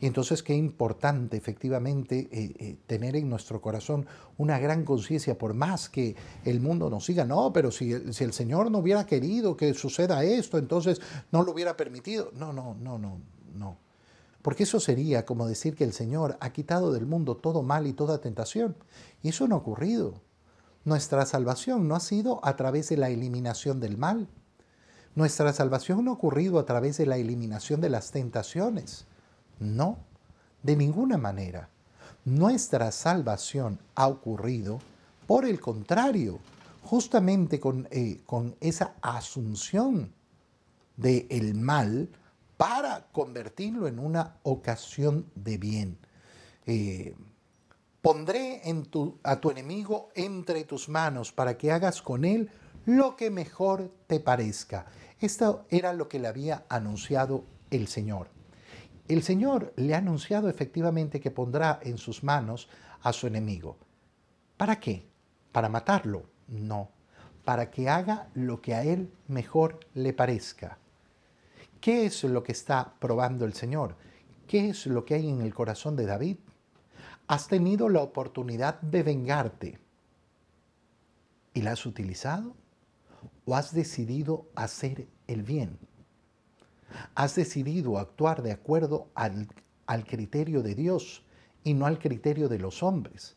Y 0.00 0.06
entonces 0.06 0.42
qué 0.42 0.54
importante 0.54 1.36
efectivamente 1.36 2.28
eh, 2.30 2.54
eh, 2.58 2.76
tener 2.86 3.16
en 3.16 3.28
nuestro 3.28 3.60
corazón 3.60 4.06
una 4.36 4.58
gran 4.58 4.84
conciencia, 4.84 5.38
por 5.38 5.54
más 5.54 5.88
que 5.88 6.16
el 6.44 6.60
mundo 6.60 6.90
nos 6.90 7.04
siga, 7.04 7.24
no, 7.24 7.52
pero 7.52 7.70
si, 7.70 8.12
si, 8.12 8.24
el 8.24 8.32
Señor 8.32 8.70
no 8.70 8.78
hubiera 8.78 9.06
querido 9.06 9.56
que 9.56 9.72
suceda 9.72 10.24
esto, 10.24 10.58
entonces 10.58 11.00
no 11.32 11.42
lo 11.42 11.52
hubiera 11.52 11.76
permitido. 11.76 12.30
No, 12.34 12.52
no, 12.52 12.74
no, 12.74 12.98
no, 12.98 13.20
no. 13.54 13.78
Porque 14.42 14.64
eso 14.64 14.78
sería 14.78 15.24
como 15.24 15.46
decir 15.46 15.74
que 15.74 15.84
el 15.84 15.94
Señor 15.94 16.36
ha 16.40 16.52
quitado 16.52 16.92
del 16.92 17.06
mundo 17.06 17.36
todo 17.36 17.62
mal 17.62 17.86
y 17.86 17.94
toda 17.94 18.20
tentación. 18.20 18.76
Y 19.22 19.30
eso 19.30 19.48
no 19.48 19.54
ha 19.54 19.58
ocurrido. 19.58 20.20
Nuestra 20.84 21.24
salvación 21.24 21.88
no 21.88 21.96
ha 21.96 22.00
sido 22.00 22.44
a 22.44 22.56
través 22.56 22.90
de 22.90 22.98
la 22.98 23.08
eliminación 23.08 23.80
del 23.80 23.96
mal. 23.96 24.28
Nuestra 25.14 25.52
salvación 25.52 26.04
no 26.04 26.10
ha 26.10 26.14
ocurrido 26.14 26.58
a 26.58 26.66
través 26.66 26.96
de 26.96 27.06
la 27.06 27.16
eliminación 27.16 27.80
de 27.80 27.88
las 27.88 28.10
tentaciones. 28.10 29.06
No, 29.60 29.98
de 30.62 30.76
ninguna 30.76 31.18
manera. 31.18 31.68
Nuestra 32.24 32.90
salvación 32.90 33.78
ha 33.94 34.08
ocurrido, 34.08 34.80
por 35.26 35.44
el 35.44 35.60
contrario, 35.60 36.40
justamente 36.82 37.60
con, 37.60 37.86
eh, 37.90 38.22
esa 38.60 38.94
asunción 39.02 40.12
del 40.96 41.26
el 41.30 41.54
mal 41.54 42.08
para 42.56 43.06
convertirlo 43.12 43.86
en 43.86 43.98
una 43.98 44.36
ocasión 44.42 45.26
de 45.34 45.58
bien. 45.58 45.98
Eh, 46.66 47.14
pondré 48.00 48.62
a 49.22 49.40
tu 49.40 49.50
enemigo 49.50 50.08
entre 50.14 50.64
tus 50.64 50.88
manos 50.88 51.30
para 51.32 51.56
que 51.56 51.72
hagas 51.72 52.02
con 52.02 52.24
él 52.24 52.50
lo 52.86 53.16
que 53.16 53.30
mejor 53.30 53.90
te 54.06 54.20
parezca. 54.20 54.86
Esto 55.24 55.64
era 55.70 55.94
lo 55.94 56.06
que 56.06 56.18
le 56.18 56.28
había 56.28 56.66
anunciado 56.68 57.46
el 57.70 57.88
Señor. 57.88 58.28
El 59.08 59.22
Señor 59.22 59.72
le 59.76 59.94
ha 59.94 59.98
anunciado 59.98 60.50
efectivamente 60.50 61.18
que 61.18 61.30
pondrá 61.30 61.80
en 61.82 61.96
sus 61.96 62.22
manos 62.22 62.68
a 63.00 63.10
su 63.14 63.26
enemigo. 63.26 63.78
¿Para 64.58 64.78
qué? 64.80 65.06
¿Para 65.50 65.70
matarlo? 65.70 66.24
No, 66.46 66.90
para 67.42 67.70
que 67.70 67.88
haga 67.88 68.28
lo 68.34 68.60
que 68.60 68.74
a 68.74 68.84
él 68.84 69.10
mejor 69.26 69.80
le 69.94 70.12
parezca. 70.12 70.76
¿Qué 71.80 72.04
es 72.04 72.22
lo 72.24 72.42
que 72.42 72.52
está 72.52 72.92
probando 72.98 73.46
el 73.46 73.54
Señor? 73.54 73.96
¿Qué 74.46 74.68
es 74.68 74.84
lo 74.84 75.06
que 75.06 75.14
hay 75.14 75.30
en 75.30 75.40
el 75.40 75.54
corazón 75.54 75.96
de 75.96 76.04
David? 76.04 76.36
Has 77.28 77.48
tenido 77.48 77.88
la 77.88 78.02
oportunidad 78.02 78.78
de 78.82 79.02
vengarte 79.02 79.78
y 81.54 81.62
la 81.62 81.72
has 81.72 81.86
utilizado 81.86 82.54
o 83.46 83.56
has 83.56 83.72
decidido 83.72 84.46
hacer 84.54 85.13
el 85.26 85.42
bien. 85.42 85.78
Has 87.14 87.34
decidido 87.34 87.98
actuar 87.98 88.42
de 88.42 88.52
acuerdo 88.52 89.08
al, 89.14 89.48
al, 89.86 90.04
criterio 90.04 90.62
de 90.62 90.74
Dios 90.74 91.24
y 91.64 91.74
no 91.74 91.86
al 91.86 91.98
criterio 91.98 92.48
de 92.48 92.58
los 92.58 92.82
hombres. 92.82 93.36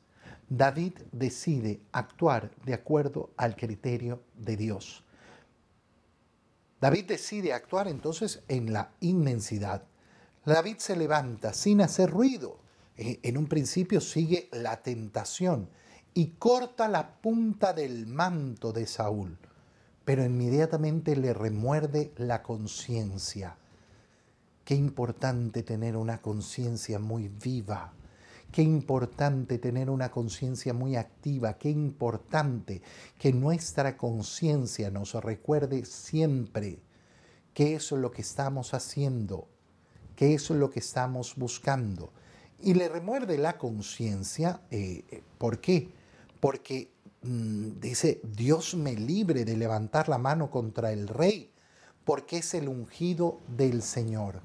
David 0.49 0.93
decide 1.11 1.81
actuar 1.91 2.51
de 2.65 2.73
acuerdo 2.73 3.31
al 3.35 3.55
criterio 3.55 4.23
de 4.35 4.57
Dios. 4.57 5.03
David 6.79 7.05
decide 7.05 7.53
actuar 7.53 7.87
entonces 7.87 8.43
en 8.47 8.71
la 8.71 8.91
inmensidad. 8.99 9.83
David 10.45 10.77
se 10.77 10.95
levanta 10.95 11.53
sin 11.53 11.81
hacer 11.81 12.11
ruido. 12.11 12.59
Eh, 12.95 13.19
en 13.23 13.37
un 13.37 13.47
principio 13.47 13.99
sigue 13.99 14.49
la 14.51 14.81
tentación 14.81 15.69
y 16.13 16.27
corta 16.39 16.87
la 16.87 17.15
punta 17.19 17.73
del 17.73 18.07
manto 18.07 18.71
de 18.71 18.87
Saúl 18.87 19.37
pero 20.07 20.23
inmediatamente 20.23 21.17
le 21.17 21.33
remuerde 21.33 22.13
la 22.15 22.41
conciencia. 22.41 23.57
Qué 24.63 24.73
importante 24.73 25.63
tener 25.63 25.97
una 25.97 26.21
conciencia 26.21 26.97
muy 26.97 27.27
viva. 27.27 27.91
Qué 28.49 28.61
importante 28.61 29.57
tener 29.57 29.89
una 29.89 30.09
conciencia 30.09 30.73
muy 30.73 30.95
activa. 30.95 31.57
Qué 31.57 31.69
importante 31.69 32.81
que 33.19 33.33
nuestra 33.33 33.97
conciencia 33.97 34.89
nos 34.89 35.13
recuerde 35.15 35.83
siempre 35.83 36.79
qué 37.53 37.75
es 37.75 37.91
lo 37.91 38.09
que 38.09 38.21
estamos 38.21 38.73
haciendo, 38.73 39.49
qué 40.15 40.35
es 40.35 40.49
lo 40.51 40.69
que 40.69 40.79
estamos 40.79 41.35
buscando. 41.35 42.13
Y 42.61 42.75
le 42.75 42.87
remuerde 42.87 43.37
la 43.37 43.57
conciencia. 43.57 44.61
Eh, 44.71 45.03
eh, 45.11 45.21
¿Por 45.37 45.59
qué? 45.59 45.89
Porque 46.39 46.91
dice, 47.21 48.21
Dios 48.23 48.75
me 48.75 48.93
libre 48.95 49.45
de 49.45 49.57
levantar 49.57 50.09
la 50.09 50.17
mano 50.17 50.49
contra 50.49 50.91
el 50.91 51.07
rey, 51.07 51.51
porque 52.05 52.37
es 52.37 52.53
el 52.53 52.69
ungido 52.69 53.39
del 53.47 53.81
Señor. 53.81 54.41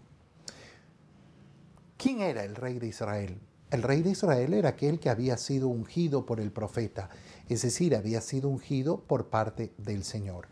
¿Quién 1.96 2.20
era 2.20 2.44
el 2.44 2.56
rey 2.56 2.78
de 2.78 2.88
Israel? 2.88 3.38
El 3.70 3.82
rey 3.82 4.02
de 4.02 4.10
Israel 4.10 4.52
era 4.52 4.70
aquel 4.70 4.98
que 4.98 5.08
había 5.08 5.36
sido 5.38 5.68
ungido 5.68 6.26
por 6.26 6.40
el 6.40 6.50
profeta, 6.50 7.08
es 7.48 7.62
decir, 7.62 7.94
había 7.94 8.20
sido 8.20 8.48
ungido 8.48 9.00
por 9.00 9.28
parte 9.28 9.72
del 9.78 10.04
Señor. 10.04 10.48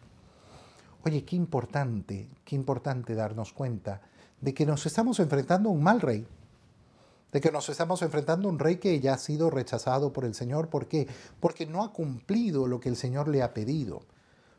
Oye, 1.05 1.25
qué 1.25 1.37
importante, 1.37 2.29
qué 2.45 2.57
importante 2.57 3.15
darnos 3.15 3.53
cuenta 3.53 4.01
de 4.41 4.55
que 4.55 4.65
nos 4.65 4.87
estamos 4.87 5.19
enfrentando 5.21 5.69
a 5.69 5.73
un 5.73 5.83
mal 5.83 6.01
rey, 6.01 6.27
de 7.33 7.41
que 7.41 7.53
nos 7.53 7.69
estamos 7.69 8.03
enfrentando 8.03 8.49
a 8.49 8.53
un 8.53 8.59
rey 8.59 8.77
que 8.77 8.99
ya 9.01 9.15
ha 9.15 9.19
sido 9.19 9.51
rechazado 9.51 10.13
por 10.13 10.25
el 10.25 10.35
Señor. 10.35 10.69
¿Por 10.69 10.89
qué? 10.89 11.07
Porque 11.39 11.67
no 11.67 11.85
ha 11.85 11.93
cumplido 11.93 12.67
lo 12.67 12.81
que 12.81 12.89
el 12.89 12.97
Señor 12.97 13.29
le 13.29 13.43
ha 13.43 13.55
pedido, 13.55 14.03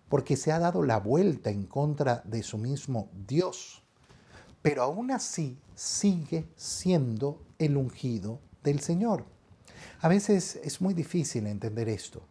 porque 0.09 0.37
se 0.37 0.51
ha 0.51 0.59
dado 0.59 0.83
la 0.83 0.99
vuelta 0.99 1.49
en 1.49 1.65
contra 1.65 2.21
de 2.25 2.43
su 2.43 2.57
mismo 2.57 3.09
Dios. 3.27 3.83
Pero 4.61 4.83
aún 4.83 5.11
así 5.11 5.57
sigue 5.75 6.47
siendo 6.55 7.41
el 7.57 7.77
ungido 7.77 8.39
del 8.63 8.79
Señor. 8.79 9.25
A 10.01 10.07
veces 10.07 10.59
es 10.63 10.81
muy 10.81 10.93
difícil 10.93 11.47
entender 11.47 11.89
esto. 11.89 12.23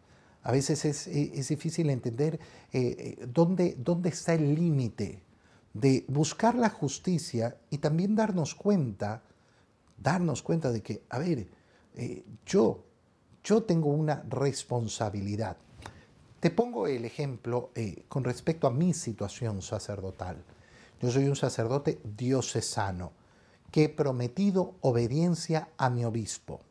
A 0.43 0.51
veces 0.51 0.85
es, 0.85 1.47
difícil 1.49 1.89
entender 1.89 2.39
eh, 2.73 3.17
eh, 3.19 3.27
dónde, 3.31 3.75
dónde 3.77 4.09
está 4.09 4.33
el 4.33 4.55
límite 4.55 5.21
de 5.73 6.03
buscar 6.07 6.55
la 6.55 6.69
justicia 6.69 7.57
y 7.69 7.77
también 7.77 8.15
darnos 8.15 8.55
cuenta 8.55 9.21
darnos 10.01 10.41
cuenta 10.41 10.71
de 10.71 10.81
que, 10.81 11.03
a 11.09 11.19
ver, 11.19 11.47
eh, 11.95 12.23
yo, 12.45 12.83
yo 13.43 13.63
tengo 13.63 13.89
una 13.89 14.23
responsabilidad. 14.29 15.57
Te 16.39 16.49
pongo 16.49 16.87
el 16.87 17.05
ejemplo 17.05 17.71
eh, 17.75 18.05
con 18.07 18.23
respecto 18.23 18.67
a 18.67 18.71
mi 18.71 18.93
situación 18.93 19.61
sacerdotal. 19.61 20.43
Yo 20.99 21.11
soy 21.11 21.27
un 21.27 21.35
sacerdote 21.35 21.99
diocesano 22.03 23.11
que 23.71 23.85
he 23.85 23.89
prometido 23.89 24.75
obediencia 24.81 25.69
a 25.77 25.89
mi 25.89 26.03
obispo. 26.03 26.61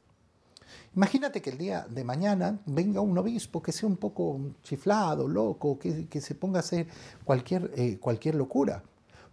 Imagínate 0.95 1.41
que 1.41 1.51
el 1.51 1.59
día 1.59 1.87
de 1.89 2.05
mañana 2.05 2.61
venga 2.67 3.01
un 3.01 3.17
obispo 3.17 3.63
que 3.63 3.73
sea 3.73 3.89
un 3.89 3.97
poco 3.97 4.41
chiflado, 4.63 5.29
loco, 5.29 5.79
que, 5.79 6.09
que 6.09 6.21
se 6.21 6.35
ponga 6.35 6.59
a 6.59 6.61
hacer 6.61 6.89
cualquier, 7.25 7.71
eh, 7.77 7.99
cualquier 7.99 8.35
locura. 8.35 8.83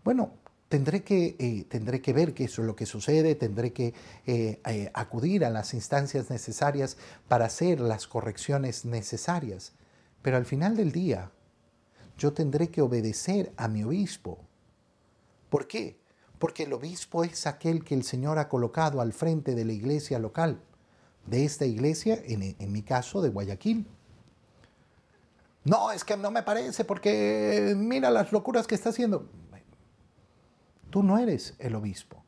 Bueno, 0.04 0.32
tendré 0.70 1.04
que, 1.04 1.36
eh, 1.40 1.66
tendré 1.70 2.02
que 2.02 2.14
ver 2.14 2.34
qué 2.34 2.46
es 2.46 2.58
lo 2.58 2.76
que 2.76 2.86
sucede, 2.86 3.36
tendré 3.36 3.74
que 3.74 3.94
eh, 4.26 4.60
eh, 4.66 4.92
acudir 4.94 5.46
a 5.46 5.50
las 5.50 5.74
instancias 5.74 6.30
necesarias 6.30 6.98
para 7.28 7.46
hacer 7.46 7.80
las 7.80 8.08
correcciones 8.08 8.86
necesarias. 8.86 9.74
Pero 10.22 10.38
al 10.38 10.46
final 10.46 10.76
del 10.76 10.92
día, 10.92 11.32
yo 12.18 12.34
tendré 12.34 12.70
que 12.70 12.82
obedecer 12.82 13.54
a 13.58 13.68
mi 13.68 13.84
obispo. 13.84 14.40
¿Por 15.50 15.68
qué? 15.68 16.00
Porque 16.40 16.64
el 16.64 16.74
obispo 16.74 17.24
es 17.24 17.48
aquel 17.48 17.84
que 17.84 17.96
el 17.96 18.04
Señor 18.04 18.38
ha 18.38 18.50
colocado 18.50 19.02
al 19.02 19.14
frente 19.14 19.56
de 19.56 19.66
la 19.66 19.74
iglesia 19.74 20.20
local, 20.20 20.60
de 21.26 21.46
esta 21.46 21.66
iglesia, 21.66 22.22
en, 22.26 22.56
en 22.58 22.72
mi 22.72 22.84
caso, 22.84 23.22
de 23.22 23.30
Guayaquil. 23.30 23.88
No, 25.64 25.92
es 25.92 26.04
que 26.04 26.16
no 26.16 26.32
me 26.32 26.44
parece 26.44 26.86
porque 26.86 27.74
mira 27.76 28.10
las 28.10 28.32
locuras 28.32 28.68
que 28.68 28.76
está 28.76 28.90
haciendo. 28.90 29.30
Tú 30.90 31.04
no 31.04 31.18
eres 31.18 31.56
el 31.60 31.76
obispo. 31.76 32.24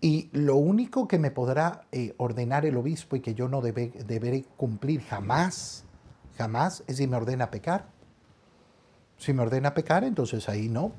Y 0.00 0.30
lo 0.32 0.56
único 0.56 1.06
que 1.06 1.18
me 1.18 1.30
podrá 1.30 1.86
eh, 1.92 2.14
ordenar 2.18 2.66
el 2.66 2.76
obispo 2.76 3.14
y 3.14 3.20
que 3.20 3.34
yo 3.34 3.48
no 3.48 3.60
deberé 3.60 4.44
cumplir 4.56 5.02
jamás, 5.02 5.84
jamás, 6.36 6.82
es 6.88 6.96
si 6.96 7.06
me 7.06 7.16
ordena 7.16 7.50
pecar. 7.50 7.86
Si 9.16 9.32
me 9.32 9.42
ordena 9.42 9.74
pecar, 9.74 10.02
entonces 10.02 10.48
ahí 10.48 10.68
no. 10.68 10.92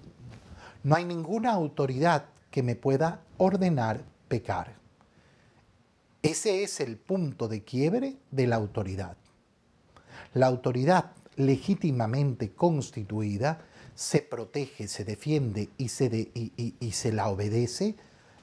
No 0.84 0.96
hay 0.96 1.04
ninguna 1.04 1.52
autoridad 1.52 2.26
que 2.50 2.64
me 2.64 2.76
pueda 2.76 3.22
ordenar 3.38 4.06
pecar. 4.30 4.76
Ese 6.22 6.64
es 6.64 6.80
el 6.80 6.96
punto 6.96 7.50
de 7.50 7.66
quiebre 7.66 8.18
de 8.32 8.48
la 8.48 8.56
autoridad. 8.56 9.18
La 10.34 10.48
autoridad 10.48 11.12
legítimamente 11.36 12.54
constituida 12.54 13.60
se 13.96 14.22
protege, 14.22 14.88
se 14.88 15.04
defiende 15.04 15.70
y 15.78 15.90
se, 15.90 16.32
y, 16.34 16.92
se 16.92 17.12
la 17.12 17.30
obedece, 17.30 17.96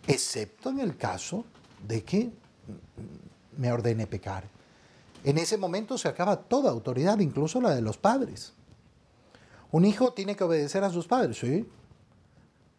excepto 0.07 0.71
en 0.71 0.81
el 0.81 0.97
caso 0.97 1.45
de 1.87 2.05
que 2.05 2.31
me 3.57 3.73
ordene 3.73 4.07
pecar. 4.07 4.45
En 5.25 5.39
ese 5.39 5.59
momento 5.59 5.99
se 5.99 6.09
acaba 6.09 6.37
toda 6.37 6.71
autoridad, 6.71 7.19
incluso 7.19 7.61
la 7.61 7.75
de 7.75 7.83
los 7.83 7.99
padres. 7.99 8.53
Un 9.73 9.85
hijo 9.85 10.13
tiene 10.13 10.37
que 10.37 10.45
obedecer 10.45 10.83
a 10.85 10.91
sus 10.91 11.07
padres, 11.07 11.39
sí. 11.39 11.69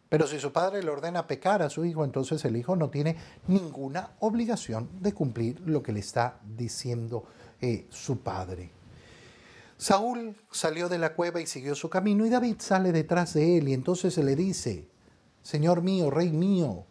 Pero 0.08 0.26
si 0.26 0.38
su 0.38 0.52
padre 0.52 0.82
le 0.82 0.90
ordena 0.90 1.26
pecar 1.26 1.62
a 1.62 1.70
su 1.70 1.84
hijo, 1.84 2.04
entonces 2.04 2.44
el 2.44 2.56
hijo 2.56 2.76
no 2.76 2.90
tiene 2.90 3.16
ninguna 3.46 4.10
obligación 4.20 4.88
de 5.00 5.14
cumplir 5.14 5.60
lo 5.60 5.82
que 5.82 5.92
le 5.92 6.00
está 6.00 6.38
diciendo 6.44 7.24
eh, 7.60 7.86
su 7.88 8.18
padre. 8.18 8.81
Saúl 9.82 10.36
salió 10.52 10.88
de 10.88 10.96
la 10.96 11.16
cueva 11.16 11.40
y 11.40 11.46
siguió 11.48 11.74
su 11.74 11.90
camino 11.90 12.24
y 12.24 12.30
David 12.30 12.54
sale 12.60 12.92
detrás 12.92 13.34
de 13.34 13.58
él 13.58 13.68
y 13.68 13.74
entonces 13.74 14.14
se 14.14 14.22
le 14.22 14.36
dice, 14.36 14.88
Señor 15.42 15.82
mío, 15.82 16.08
Rey 16.08 16.30
mío, 16.30 16.86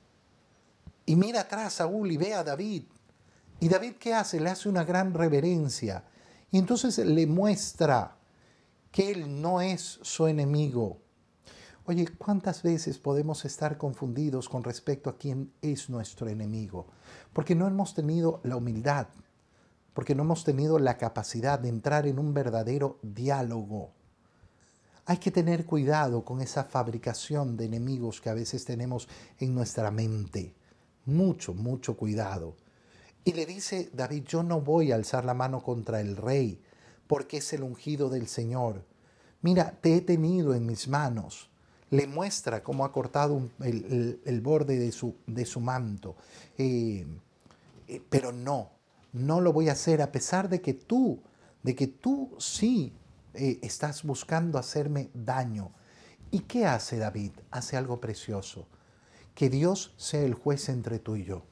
y 1.05 1.15
mira 1.15 1.39
atrás 1.39 1.75
Saúl 1.75 2.12
y 2.12 2.17
ve 2.17 2.33
a 2.33 2.43
David. 2.43 2.83
Y 3.62 3.69
David, 3.69 3.93
¿qué 3.98 4.13
hace? 4.13 4.41
Le 4.41 4.50
hace 4.50 4.67
una 4.67 4.83
gran 4.83 5.13
reverencia. 5.13 6.03
Y 6.51 6.57
entonces 6.57 6.98
le 6.98 7.25
muestra 7.27 8.17
que 8.91 9.12
él 9.12 9.41
no 9.41 9.62
es 9.62 10.00
su 10.01 10.27
enemigo. 10.27 11.00
Oye, 11.86 12.10
¿cuántas 12.17 12.62
veces 12.62 12.98
podemos 12.98 13.45
estar 13.45 13.77
confundidos 13.77 14.50
con 14.50 14.65
respecto 14.65 15.10
a 15.10 15.17
quién 15.17 15.53
es 15.62 15.89
nuestro 15.89 16.27
enemigo? 16.27 16.88
Porque 17.31 17.55
no 17.55 17.67
hemos 17.67 17.93
tenido 17.93 18.41
la 18.43 18.57
humildad, 18.57 19.07
porque 19.93 20.15
no 20.15 20.24
hemos 20.24 20.43
tenido 20.43 20.79
la 20.79 20.98
capacidad 20.98 21.60
de 21.60 21.69
entrar 21.69 22.07
en 22.07 22.19
un 22.19 22.33
verdadero 22.33 22.98
diálogo. 23.01 23.91
Hay 25.05 25.17
que 25.17 25.31
tener 25.31 25.65
cuidado 25.65 26.24
con 26.24 26.41
esa 26.41 26.63
fabricación 26.63 27.57
de 27.57 27.65
enemigos 27.65 28.21
que 28.21 28.29
a 28.29 28.33
veces 28.33 28.63
tenemos 28.65 29.10
en 29.39 29.53
nuestra 29.53 29.91
mente. 29.91 30.53
Mucho, 31.05 31.53
mucho 31.53 31.98
cuidado. 31.98 32.55
Y 33.24 33.33
le 33.33 33.45
dice 33.45 33.89
David, 33.93 34.24
yo 34.24 34.43
no 34.43 34.62
voy 34.62 34.91
a 34.91 34.95
alzar 34.95 35.25
la 35.25 35.33
mano 35.33 35.62
contra 35.62 36.01
el 36.01 36.15
rey, 36.15 36.62
porque 37.07 37.38
es 37.38 37.53
el 37.53 37.63
ungido 37.63 38.10
del 38.10 38.27
Señor. 38.27 38.86
Mira, 39.41 39.77
te 39.81 39.95
he 39.95 40.01
tenido 40.01 40.53
en 40.53 40.65
mis 40.65 40.88
manos. 40.88 41.50
Le 41.89 42.07
muestra 42.07 42.63
cómo 42.63 42.86
ha 42.86 42.91
cortado 42.91 43.50
el, 43.60 44.41
borde 44.41 44.79
de 44.79 44.91
su, 44.91 45.15
de 45.27 45.45
su 45.45 45.60
manto. 45.60 46.15
Eh, 46.57 47.05
eh, 47.88 48.01
pero 48.10 48.31
no, 48.31 48.69
no 49.13 49.41
lo 49.41 49.53
voy 49.53 49.70
a 49.70 49.74
hacer 49.74 50.01
a 50.01 50.12
pesar 50.12 50.50
de 50.50 50.62
que 50.62 50.74
tú, 50.74 51.22
de 51.63 51.75
que 51.75 51.88
tú 51.88 52.36
sí 52.39 52.94
eh, 53.34 53.60
estás 53.62 54.03
buscando 54.03 54.58
hacerme 54.58 55.10
daño. 55.13 55.72
¿Y 56.32 56.41
qué 56.41 56.65
hace 56.65 56.98
David? 56.98 57.32
Hace 57.51 57.77
algo 57.77 58.00
precioso. 58.00 58.68
Que 59.36 59.50
Dios 59.50 59.94
sea 59.98 60.22
el 60.22 60.34
juez 60.34 60.70
entre 60.70 61.00
tú 61.00 61.15
y 61.15 61.24
yo. 61.24 61.44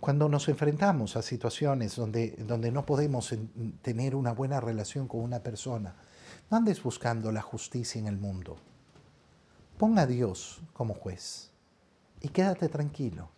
Cuando 0.00 0.28
nos 0.28 0.48
enfrentamos 0.48 1.16
a 1.16 1.22
situaciones 1.22 1.96
donde, 1.96 2.36
donde 2.46 2.70
no 2.70 2.86
podemos 2.86 3.34
tener 3.82 4.14
una 4.14 4.32
buena 4.32 4.60
relación 4.60 5.08
con 5.08 5.20
una 5.20 5.40
persona, 5.40 5.94
no 6.50 6.56
andes 6.56 6.82
buscando 6.82 7.32
la 7.32 7.42
justicia 7.42 7.98
en 7.98 8.06
el 8.06 8.16
mundo. 8.16 8.56
Ponga 9.78 10.02
a 10.02 10.06
Dios 10.06 10.62
como 10.72 10.94
juez 10.94 11.50
y 12.20 12.28
quédate 12.28 12.68
tranquilo. 12.68 13.35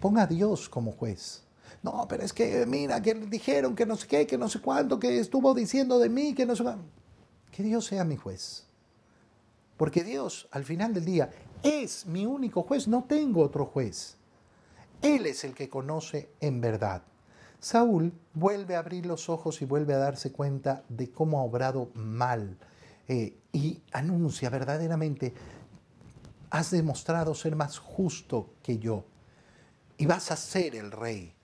Ponga 0.00 0.22
a 0.22 0.26
Dios 0.26 0.68
como 0.68 0.92
juez. 0.92 1.42
No, 1.82 2.06
pero 2.08 2.24
es 2.24 2.32
que 2.32 2.66
mira, 2.66 3.00
que 3.00 3.14
dijeron 3.14 3.74
que 3.76 3.86
no 3.86 3.96
sé 3.96 4.06
qué, 4.06 4.26
que 4.26 4.38
no 4.38 4.48
sé 4.48 4.60
cuánto, 4.60 4.98
que 4.98 5.18
estuvo 5.18 5.54
diciendo 5.54 5.98
de 5.98 6.08
mí, 6.08 6.34
que 6.34 6.46
no 6.46 6.56
sé 6.56 6.62
cuánto. 6.64 6.84
Que 7.50 7.62
Dios 7.62 7.86
sea 7.86 8.04
mi 8.04 8.16
juez. 8.16 8.66
Porque 9.76 10.02
Dios, 10.02 10.48
al 10.50 10.64
final 10.64 10.92
del 10.92 11.04
día, 11.04 11.30
es 11.62 12.06
mi 12.06 12.26
único 12.26 12.62
juez, 12.62 12.88
no 12.88 13.04
tengo 13.04 13.42
otro 13.42 13.66
juez. 13.66 14.16
Él 15.02 15.26
es 15.26 15.44
el 15.44 15.54
que 15.54 15.68
conoce 15.68 16.30
en 16.40 16.60
verdad. 16.60 17.02
Saúl 17.60 18.12
vuelve 18.34 18.76
a 18.76 18.80
abrir 18.80 19.06
los 19.06 19.28
ojos 19.28 19.62
y 19.62 19.64
vuelve 19.64 19.94
a 19.94 19.98
darse 19.98 20.32
cuenta 20.32 20.84
de 20.88 21.10
cómo 21.10 21.38
ha 21.38 21.42
obrado 21.42 21.90
mal 21.94 22.56
eh, 23.08 23.36
y 23.52 23.80
anuncia 23.92 24.50
verdaderamente, 24.50 25.34
has 26.50 26.70
demostrado 26.70 27.34
ser 27.34 27.56
más 27.56 27.78
justo 27.78 28.50
que 28.62 28.78
yo 28.78 29.04
y 29.98 30.06
vas 30.06 30.30
a 30.30 30.36
ser 30.36 30.74
el 30.74 30.90
rey 30.90 31.34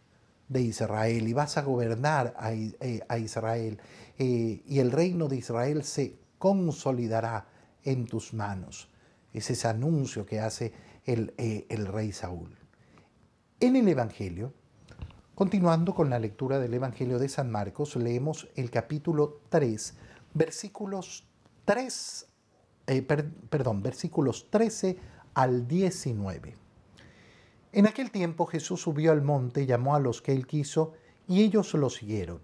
de 0.49 0.63
Israel 0.63 1.27
y 1.29 1.33
vas 1.33 1.59
a 1.59 1.63
gobernar 1.63 2.35
a, 2.39 2.53
eh, 2.53 3.03
Israel 3.19 3.81
eh, 4.19 4.63
y 4.67 4.79
el 4.79 4.93
reino 4.93 5.29
de 5.29 5.37
Israel 5.37 5.85
se 5.85 6.17
consolidará 6.39 7.49
en 7.83 8.07
tus 8.07 8.33
manos. 8.33 8.89
Es 9.33 9.51
ese 9.51 9.69
anuncio 9.69 10.25
que 10.25 10.41
hace 10.41 10.73
el, 11.05 11.35
el 11.37 11.87
rey 11.87 12.13
Saúl. 12.13 12.57
En 13.61 13.77
el 13.77 13.89
Evangelio, 13.89 14.53
continuando 15.35 15.95
con 15.95 16.09
la 16.09 16.19
lectura 16.19 16.59
del 16.59 16.75
Evangelio 16.75 17.19
de 17.19 17.29
San 17.29 17.51
Marcos, 17.51 17.97
leemos 17.97 18.49
el 18.55 18.71
capítulo 18.71 19.41
3, 19.49 19.95
versículos 20.35 21.27
3, 21.65 22.27
eh, 22.87 23.03
perdón, 23.03 23.83
versículos 23.83 24.49
13 24.51 24.99
al 25.35 25.67
19. 25.67 26.64
En 27.75 27.87
aquel 27.87 28.11
tiempo 28.11 28.47
Jesús 28.47 28.81
subió 28.81 29.13
al 29.13 29.21
monte, 29.21 29.67
llamó 29.67 29.95
a 29.95 30.01
los 30.01 30.23
que 30.23 30.33
él 30.33 30.47
quiso, 30.47 30.95
y 31.29 31.43
ellos 31.43 31.75
lo 31.75 31.91
siguieron. 31.91 32.41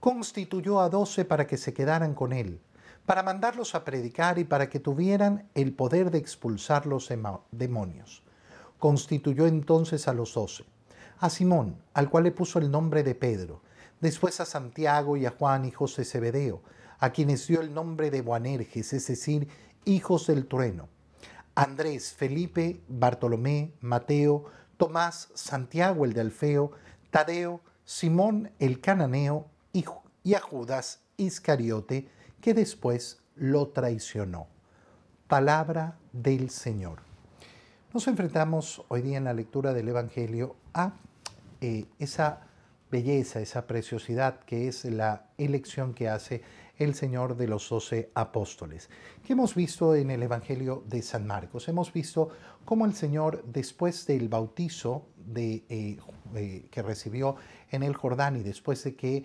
Constituyó 0.00 0.80
a 0.80 0.90
doce 0.90 1.24
para 1.24 1.46
que 1.46 1.56
se 1.56 1.72
quedaran 1.72 2.14
con 2.14 2.32
él, 2.34 2.60
para 3.06 3.22
mandarlos 3.22 3.74
a 3.74 3.84
predicar 3.84 4.38
y 4.38 4.44
para 4.44 4.68
que 4.68 4.80
tuvieran 4.80 5.48
el 5.54 5.72
poder 5.72 6.10
de 6.10 6.18
expulsar 6.18 6.84
los 6.86 7.08
demonios 7.50 8.22
constituyó 8.78 9.46
entonces 9.46 10.08
a 10.08 10.12
los 10.12 10.34
doce, 10.34 10.64
a 11.18 11.30
Simón, 11.30 11.76
al 11.94 12.10
cual 12.10 12.24
le 12.24 12.30
puso 12.32 12.58
el 12.58 12.70
nombre 12.70 13.02
de 13.02 13.14
Pedro, 13.14 13.62
después 14.00 14.40
a 14.40 14.44
Santiago 14.44 15.16
y 15.16 15.26
a 15.26 15.30
Juan, 15.30 15.64
hijos 15.64 15.96
de 15.96 16.04
Zebedeo, 16.04 16.62
a 16.98 17.10
quienes 17.10 17.46
dio 17.46 17.60
el 17.60 17.72
nombre 17.72 18.10
de 18.10 18.22
Boanerges, 18.22 18.92
es 18.92 19.06
decir, 19.06 19.48
hijos 19.84 20.26
del 20.26 20.46
trueno, 20.46 20.88
Andrés, 21.56 22.12
Felipe, 22.12 22.82
Bartolomé, 22.86 23.72
Mateo, 23.80 24.44
Tomás, 24.76 25.30
Santiago 25.34 26.04
el 26.04 26.12
de 26.12 26.20
Alfeo, 26.20 26.72
Tadeo, 27.10 27.62
Simón 27.84 28.52
el 28.58 28.80
cananeo 28.80 29.46
y 29.72 30.34
a 30.34 30.40
Judas 30.40 31.00
Iscariote, 31.16 32.08
que 32.40 32.52
después 32.52 33.22
lo 33.36 33.68
traicionó. 33.68 34.48
Palabra 35.28 35.96
del 36.12 36.50
Señor. 36.50 37.00
Nos 37.94 38.06
enfrentamos 38.06 38.84
hoy 38.88 39.00
día 39.00 39.16
en 39.16 39.24
la 39.24 39.32
lectura 39.32 39.72
del 39.72 39.88
Evangelio 39.88 40.56
a 40.74 40.92
eh, 41.62 41.86
esa 41.98 42.42
belleza, 42.90 43.40
esa 43.40 43.66
preciosidad 43.66 44.40
que 44.40 44.68
es 44.68 44.84
la 44.84 45.30
elección 45.38 45.94
que 45.94 46.10
hace 46.10 46.42
el 46.78 46.94
Señor 46.94 47.36
de 47.36 47.48
los 47.48 47.68
doce 47.68 48.10
apóstoles, 48.14 48.90
que 49.24 49.32
hemos 49.32 49.54
visto 49.54 49.94
en 49.94 50.10
el 50.10 50.22
Evangelio 50.22 50.82
de 50.86 51.02
San 51.02 51.26
Marcos. 51.26 51.68
Hemos 51.68 51.92
visto 51.92 52.28
cómo 52.64 52.86
el 52.86 52.94
Señor, 52.94 53.44
después 53.46 54.06
del 54.06 54.28
bautizo 54.28 55.06
eh, 55.34 55.62
eh, 56.34 56.66
que 56.70 56.82
recibió 56.82 57.36
en 57.70 57.82
el 57.82 57.94
Jordán 57.94 58.36
y 58.36 58.42
después 58.42 58.84
de 58.84 58.94
que 58.94 59.24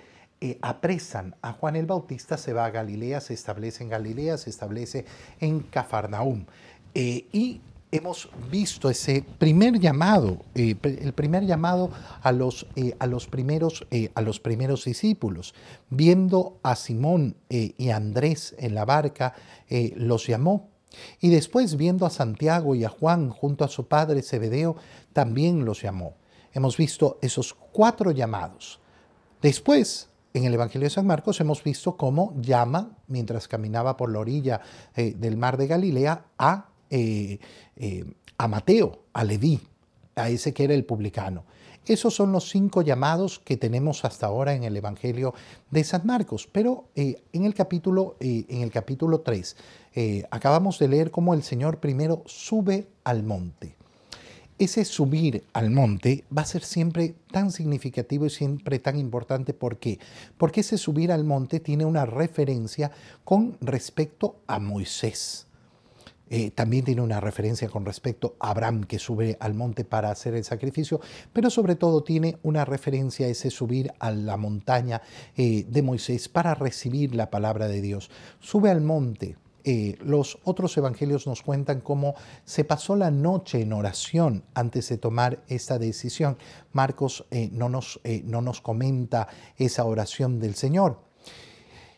apresan 0.61 1.35
a 1.43 1.53
Juan 1.53 1.75
el 1.75 1.85
Bautista, 1.85 2.35
se 2.35 2.51
va 2.51 2.65
a 2.65 2.71
Galilea, 2.71 3.21
se 3.21 3.35
establece 3.35 3.83
en 3.83 3.91
Galilea, 3.91 4.39
se 4.39 4.49
establece 4.49 5.05
en 5.39 5.59
Cafarnaum. 5.59 6.47
y 6.95 7.61
hemos 7.91 8.29
visto 8.49 8.89
ese 8.89 9.23
primer 9.37 9.79
llamado, 9.79 10.37
eh, 10.55 10.75
el 10.83 11.13
primer 11.13 11.45
llamado 11.45 11.91
a 12.21 12.31
los, 12.31 12.65
eh, 12.75 12.95
a 12.99 13.05
los, 13.05 13.27
primeros, 13.27 13.85
eh, 13.91 14.09
a 14.15 14.21
los 14.21 14.39
primeros 14.39 14.85
discípulos. 14.85 15.53
Viendo 15.89 16.59
a 16.63 16.75
Simón 16.75 17.35
y 17.49 17.89
a 17.89 17.97
Andrés 17.97 18.55
en 18.57 18.75
la 18.75 18.85
barca, 18.85 19.35
los 19.95 20.25
llamó. 20.25 20.69
Y 21.19 21.29
después 21.29 21.75
viendo 21.75 22.05
a 22.05 22.09
Santiago 22.09 22.75
y 22.75 22.85
a 22.85 22.89
Juan 22.89 23.29
junto 23.29 23.65
a 23.65 23.67
su 23.67 23.87
padre 23.87 24.21
Zebedeo, 24.21 24.77
también 25.13 25.65
los 25.65 25.81
llamó. 25.81 26.15
Hemos 26.53 26.77
visto 26.77 27.17
esos 27.21 27.53
cuatro 27.53 28.11
llamados. 28.11 28.79
Después, 29.41 30.09
en 30.33 30.45
el 30.45 30.53
Evangelio 30.53 30.85
de 30.85 30.93
San 30.93 31.07
Marcos 31.07 31.41
hemos 31.41 31.63
visto 31.63 31.97
cómo 31.97 32.33
llama, 32.39 32.97
mientras 33.07 33.49
caminaba 33.49 33.97
por 33.97 34.11
la 34.11 34.19
orilla 34.19 34.61
del 34.95 35.35
mar 35.35 35.57
de 35.57 35.67
Galilea, 35.67 36.25
a 36.37 36.70
eh, 36.91 37.39
eh, 37.77 38.05
a 38.37 38.47
Mateo, 38.47 39.05
a 39.13 39.23
Leví, 39.23 39.59
a 40.15 40.29
ese 40.29 40.53
que 40.53 40.65
era 40.65 40.73
el 40.73 40.83
publicano. 40.83 41.45
Esos 41.85 42.13
son 42.13 42.31
los 42.31 42.49
cinco 42.49 42.81
llamados 42.81 43.39
que 43.39 43.57
tenemos 43.57 44.05
hasta 44.05 44.27
ahora 44.27 44.53
en 44.53 44.65
el 44.65 44.75
Evangelio 44.77 45.33
de 45.71 45.83
San 45.83 46.05
Marcos. 46.05 46.47
Pero 46.51 46.89
eh, 46.95 47.23
en, 47.33 47.45
el 47.45 47.55
capítulo, 47.55 48.17
en 48.19 48.61
el 48.61 48.71
capítulo 48.71 49.21
3 49.21 49.55
acabamos 50.29 50.79
de 50.79 50.87
leer 50.87 51.11
cómo 51.11 51.33
el 51.33 51.43
Señor 51.43 51.79
primero 51.79 52.23
sube 52.27 52.87
al 53.03 53.23
monte. 53.23 53.75
Ese 54.59 54.85
subir 54.85 55.43
al 55.53 55.71
monte 55.71 56.23
va 56.35 56.43
a 56.43 56.45
ser 56.45 56.63
siempre 56.63 57.15
tan 57.31 57.51
significativo 57.51 58.27
y 58.27 58.29
siempre 58.29 58.77
tan 58.77 58.99
importante. 58.99 59.53
¿Por 59.55 59.77
qué? 59.77 59.97
Porque 60.37 60.61
ese 60.61 60.77
subir 60.77 61.11
al 61.11 61.23
monte 61.23 61.59
tiene 61.59 61.83
una 61.83 62.05
referencia 62.05 62.91
con 63.23 63.57
respecto 63.59 64.35
a 64.45 64.59
Moisés. 64.59 65.47
Eh, 66.33 66.49
también 66.49 66.85
tiene 66.85 67.01
una 67.01 67.19
referencia 67.19 67.67
con 67.67 67.85
respecto 67.85 68.37
a 68.39 68.51
Abraham 68.51 68.85
que 68.85 68.99
sube 68.99 69.35
al 69.41 69.53
monte 69.53 69.83
para 69.83 70.09
hacer 70.09 70.33
el 70.33 70.45
sacrificio, 70.45 71.01
pero 71.33 71.49
sobre 71.49 71.75
todo 71.75 72.03
tiene 72.03 72.37
una 72.41 72.63
referencia 72.63 73.25
a 73.25 73.29
ese 73.29 73.51
subir 73.51 73.91
a 73.99 74.11
la 74.11 74.37
montaña 74.37 75.01
eh, 75.35 75.65
de 75.67 75.81
Moisés 75.81 76.29
para 76.29 76.55
recibir 76.55 77.15
la 77.15 77.29
palabra 77.29 77.67
de 77.67 77.81
Dios. 77.81 78.09
Sube 78.39 78.69
al 78.69 78.79
monte. 78.79 79.35
Eh, 79.65 79.97
los 79.99 80.39
otros 80.45 80.75
evangelios 80.77 81.27
nos 81.27 81.41
cuentan 81.43 81.81
cómo 81.81 82.15
se 82.45 82.63
pasó 82.63 82.95
la 82.95 83.11
noche 83.11 83.61
en 83.61 83.73
oración 83.73 84.45
antes 84.53 84.87
de 84.87 84.97
tomar 84.97 85.43
esta 85.49 85.79
decisión. 85.79 86.37
Marcos 86.71 87.25
no, 87.51 87.67
nos, 87.67 87.99
no 88.23 88.41
nos 88.41 88.61
comenta 88.61 89.27
esa 89.57 89.83
oración 89.83 90.39
del 90.39 90.55
Señor. 90.55 91.01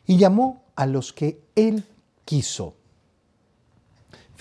Y 0.08 0.18
llamó 0.18 0.66
a 0.76 0.88
los 0.88 1.14
que 1.14 1.40
él 1.56 1.86
quiso 2.26 2.76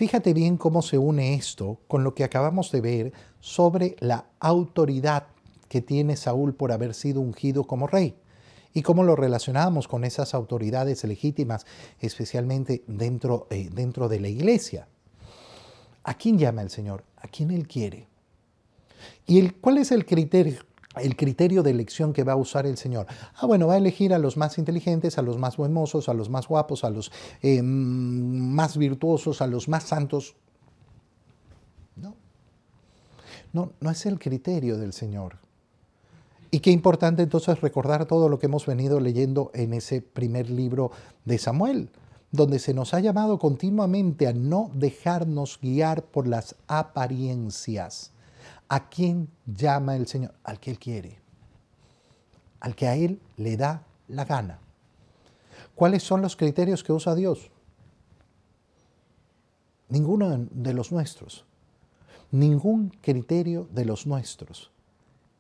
Fíjate 0.03 0.35
bien 0.35 0.57
cómo 0.57 0.83
se 0.83 0.99
une 0.99 1.35
esto 1.35 1.79
con 1.87 2.03
lo 2.03 2.13
que 2.13 2.25
acabamos 2.25 2.73
de 2.73 2.81
ver 2.81 3.13
sobre 3.39 3.95
la 4.01 4.27
autoridad 4.41 5.29
que 5.69 5.81
tiene 5.81 6.17
Saúl 6.17 6.57
por 6.57 6.73
haber 6.73 6.93
sido 6.95 7.21
ungido 7.21 7.63
como 7.69 7.87
rey 7.87 8.17
y 8.75 8.83
cómo 8.83 9.05
lo 9.05 9.15
relacionamos 9.15 9.87
con 9.87 10.03
esas 10.03 10.35
autoridades 10.35 11.05
legítimas, 11.05 11.67
especialmente 12.01 12.83
dentro, 12.89 13.47
eh, 13.51 13.71
dentro 13.73 14.09
de 14.09 14.19
la 14.19 14.29
iglesia. 14.29 14.89
¿A 16.03 16.15
quién 16.15 16.37
llama 16.37 16.63
el 16.63 16.71
Señor? 16.71 17.05
¿A 17.19 17.29
quién 17.29 17.53
Él 17.53 17.69
quiere? 17.69 18.09
¿Y 19.25 19.39
el, 19.39 19.55
cuál 19.55 19.79
es 19.79 19.93
el 19.93 20.05
criterio? 20.05 20.63
El 21.01 21.17
criterio 21.17 21.63
de 21.63 21.71
elección 21.71 22.13
que 22.13 22.25
va 22.25 22.33
a 22.33 22.37
usar 22.37 22.67
el 22.67 22.77
Señor. 22.77 23.07
Ah, 23.37 23.47
bueno, 23.47 23.67
va 23.67 23.75
a 23.75 23.79
elegir 23.79 24.13
a 24.13 24.19
los 24.19 24.37
más 24.37 24.59
inteligentes, 24.59 25.19
a 25.19 25.23
los 25.23 25.39
más 25.39 25.57
buenos, 25.57 26.09
a 26.09 26.15
los 26.15 26.29
más 26.29 26.49
guapos, 26.49 26.85
a 26.85 26.91
los 26.91 27.11
eh, 27.41 27.63
más 27.63 28.77
virtuosos, 28.77 29.41
a 29.41 29.47
los 29.47 29.69
más 29.69 29.85
santos. 29.85 30.35
No. 31.97 32.15
No, 33.53 33.73
no 33.81 33.91
es 33.91 34.07
el 34.07 34.19
criterio 34.19 34.77
del 34.77 34.93
Señor. 34.93 35.39
Y 36.51 36.61
qué 36.61 36.71
importante 36.71 37.23
entonces 37.23 37.61
recordar 37.63 38.05
todo 38.05 38.29
lo 38.29 38.39
que 38.39 38.47
hemos 38.47 38.67
venido 38.67 39.01
leyendo 39.01 39.51
en 39.55 39.73
ese 39.73 40.03
primer 40.03 40.51
libro 40.51 40.91
de 41.25 41.39
Samuel, 41.39 41.89
donde 42.31 42.59
se 42.59 42.75
nos 42.75 42.93
ha 42.93 43.01
llamado 43.01 43.39
continuamente 43.39 44.27
a 44.27 44.35
no 44.35 44.71
dejarnos 44.75 45.59
guiar 45.63 46.03
por 46.03 46.27
las 46.27 46.57
apariencias 46.67 48.13
¿A 48.73 48.89
quién 48.89 49.29
llama 49.45 49.97
el 49.97 50.07
Señor? 50.07 50.33
Al 50.45 50.59
que 50.59 50.71
Él 50.71 50.79
quiere, 50.79 51.19
al 52.59 52.75
que 52.75 52.89
a 52.89 52.97
Él 52.97 53.21
le 53.37 53.59
da 53.59 53.85
la 54.09 54.25
gana. 54.25 54.61
¿Cuáles 55.75 56.03
son 56.03 56.23
los 56.23 56.37
criterios 56.37 56.83
que 56.83 56.95
usa 56.95 57.15
Dios? 57.15 57.51
Ninguno 59.91 60.49
de 60.51 60.73
los 60.73 60.91
nuestros. 60.91 61.45
Ningún 62.31 62.89
criterio 63.03 63.69
de 63.73 63.85
los 63.85 64.07
nuestros. 64.07 64.71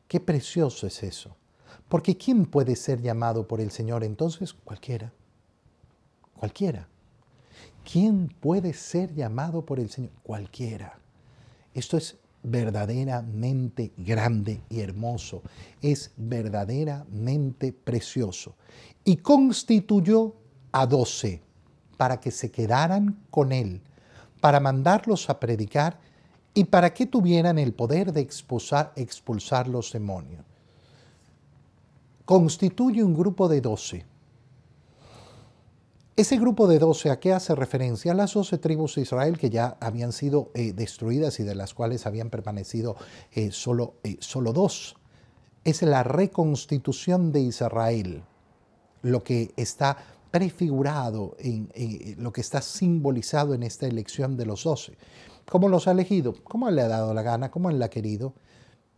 Qué 0.08 0.20
precioso 0.20 0.86
es 0.86 1.02
eso. 1.02 1.34
Porque 1.88 2.18
¿quién 2.18 2.44
puede 2.44 2.76
ser 2.76 3.00
llamado 3.00 3.48
por 3.48 3.62
el 3.62 3.70
Señor 3.70 4.04
entonces? 4.04 4.52
Cualquiera. 4.52 5.10
Cualquiera. 6.38 6.86
¿Quién 7.90 8.28
puede 8.28 8.74
ser 8.74 9.14
llamado 9.14 9.64
por 9.64 9.80
el 9.80 9.88
Señor? 9.88 10.12
Cualquiera. 10.22 10.98
Esto 11.72 11.96
es 11.96 12.18
verdaderamente 12.42 13.92
grande 13.96 14.62
y 14.68 14.80
hermoso, 14.80 15.42
es 15.80 16.12
verdaderamente 16.16 17.72
precioso. 17.72 18.54
Y 19.04 19.16
constituyó 19.16 20.34
a 20.72 20.86
doce 20.86 21.42
para 21.96 22.20
que 22.20 22.30
se 22.30 22.50
quedaran 22.50 23.20
con 23.30 23.52
él, 23.52 23.80
para 24.40 24.60
mandarlos 24.60 25.30
a 25.30 25.38
predicar 25.38 26.00
y 26.54 26.64
para 26.64 26.92
que 26.92 27.06
tuvieran 27.06 27.58
el 27.58 27.72
poder 27.72 28.12
de 28.12 28.20
expulsar, 28.20 28.92
expulsar 28.96 29.68
los 29.68 29.92
demonios. 29.92 30.44
Constituye 32.24 33.02
un 33.02 33.14
grupo 33.14 33.48
de 33.48 33.60
doce 33.60 34.11
ese 36.14 36.36
grupo 36.36 36.68
de 36.68 36.78
doce, 36.78 37.10
¿a 37.10 37.18
qué 37.18 37.32
hace 37.32 37.54
referencia? 37.54 38.12
A 38.12 38.14
las 38.14 38.34
doce 38.34 38.58
tribus 38.58 38.96
de 38.96 39.02
Israel 39.02 39.38
que 39.38 39.48
ya 39.48 39.78
habían 39.80 40.12
sido 40.12 40.50
eh, 40.52 40.74
destruidas 40.74 41.40
y 41.40 41.42
de 41.42 41.54
las 41.54 41.72
cuales 41.72 42.06
habían 42.06 42.28
permanecido 42.28 42.96
eh, 43.32 43.50
solo, 43.50 43.94
eh, 44.02 44.18
solo 44.20 44.52
dos. 44.52 44.96
Es 45.64 45.80
la 45.80 46.02
reconstitución 46.02 47.32
de 47.32 47.40
Israel, 47.40 48.24
lo 49.00 49.22
que 49.24 49.54
está 49.56 49.96
prefigurado, 50.30 51.34
en, 51.38 51.70
lo 52.18 52.30
que 52.30 52.42
está 52.42 52.60
simbolizado 52.60 53.54
en 53.54 53.62
esta 53.62 53.86
elección 53.86 54.36
de 54.36 54.44
los 54.44 54.64
doce. 54.64 54.98
¿Cómo 55.48 55.70
los 55.70 55.88
ha 55.88 55.92
elegido? 55.92 56.34
¿Cómo 56.44 56.70
le 56.70 56.82
ha 56.82 56.88
dado 56.88 57.14
la 57.14 57.22
gana? 57.22 57.50
¿Cómo 57.50 57.70
él 57.70 57.78
la 57.78 57.86
ha 57.86 57.90
querido? 57.90 58.34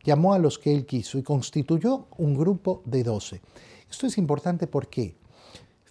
Llamó 0.03 0.35
a 0.35 0.41
los 0.41 0.59
que 0.59 0.75
él 0.75 0.85
quiso 0.85 1.17
y 1.17 1.23
constituyó 1.23 2.09
un 2.19 2.37
grupo 2.37 2.83
de 2.85 3.05
doce. 3.05 3.41
Esto 3.89 4.09
es 4.09 4.19
importante 4.19 4.67
porque 4.67 5.17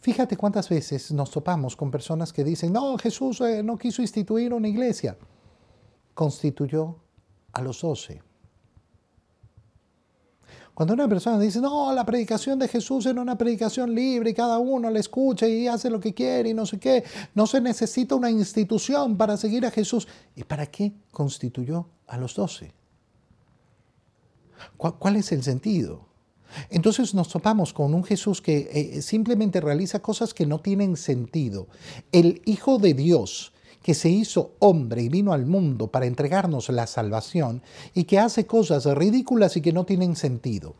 Fíjate 0.03 0.35
cuántas 0.35 0.67
veces 0.67 1.13
nos 1.13 1.31
topamos 1.31 1.77
con 1.77 1.89
personas 1.89 2.33
que 2.33 2.43
dicen, 2.43 2.73
no, 2.73 2.97
Jesús 2.97 3.39
eh, 3.39 3.63
no 3.63 3.77
quiso 3.77 4.01
instituir 4.01 4.53
una 4.53 4.67
iglesia. 4.67 5.17
Constituyó 6.13 6.97
a 7.53 7.61
los 7.61 7.79
doce. 7.79 8.21
Cuando 10.73 10.93
una 10.93 11.07
persona 11.07 11.39
dice, 11.39 11.61
no, 11.61 11.93
la 11.93 12.05
predicación 12.05 12.59
de 12.59 12.67
Jesús 12.67 13.05
era 13.05 13.21
una 13.21 13.37
predicación 13.37 13.95
libre 13.95 14.31
y 14.31 14.33
cada 14.33 14.59
uno 14.59 14.89
la 14.89 14.99
escucha 14.99 15.47
y 15.47 15.69
hace 15.69 15.89
lo 15.89 16.01
que 16.01 16.13
quiere 16.13 16.49
y 16.49 16.53
no 16.53 16.65
sé 16.65 16.79
qué, 16.79 17.05
no 17.33 17.47
se 17.47 17.61
necesita 17.61 18.13
una 18.13 18.29
institución 18.29 19.15
para 19.15 19.37
seguir 19.37 19.65
a 19.65 19.71
Jesús. 19.71 20.05
¿Y 20.35 20.43
para 20.43 20.65
qué 20.65 20.91
constituyó 21.11 21.87
a 22.07 22.17
los 22.17 22.35
doce? 22.35 22.73
¿Cuál 24.75 25.15
es 25.15 25.31
el 25.31 25.43
sentido? 25.43 26.12
Entonces 26.69 27.13
nos 27.13 27.29
topamos 27.29 27.73
con 27.73 27.93
un 27.93 28.03
Jesús 28.03 28.41
que 28.41 28.69
eh, 28.71 29.01
simplemente 29.01 29.61
realiza 29.61 29.99
cosas 29.99 30.33
que 30.33 30.45
no 30.45 30.59
tienen 30.59 30.97
sentido. 30.97 31.67
El 32.11 32.41
Hijo 32.45 32.77
de 32.77 32.93
Dios 32.93 33.53
que 33.83 33.93
se 33.93 34.09
hizo 34.09 34.53
hombre 34.59 35.03
y 35.03 35.09
vino 35.09 35.33
al 35.33 35.45
mundo 35.45 35.87
para 35.87 36.05
entregarnos 36.05 36.69
la 36.69 36.87
salvación 36.87 37.61
y 37.93 38.05
que 38.05 38.17
hace 38.17 38.47
cosas 38.47 38.85
ridículas 38.85 39.57
y 39.57 39.61
que 39.61 39.73
no 39.73 39.85
tienen 39.85 40.15
sentido. 40.15 40.73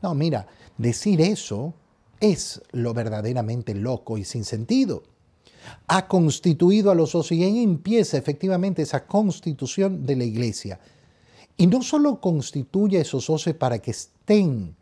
No, 0.00 0.14
mira, 0.14 0.46
decir 0.78 1.20
eso 1.20 1.74
es 2.20 2.62
lo 2.70 2.94
verdaderamente 2.94 3.74
loco 3.74 4.16
y 4.16 4.24
sin 4.24 4.44
sentido. 4.44 5.02
Ha 5.88 6.06
constituido 6.06 6.90
a 6.90 6.94
los 6.94 7.12
dos 7.12 7.32
y 7.32 7.42
ahí 7.42 7.62
empieza 7.62 8.16
efectivamente 8.16 8.82
esa 8.82 9.06
constitución 9.06 10.06
de 10.06 10.16
la 10.16 10.24
iglesia. 10.24 10.78
Y 11.56 11.66
no 11.66 11.82
solo 11.82 12.20
constituye 12.20 12.98
a 12.98 13.02
esos 13.02 13.26
doce 13.26 13.54
para 13.54 13.78
que 13.80 13.90
estén 13.90 14.76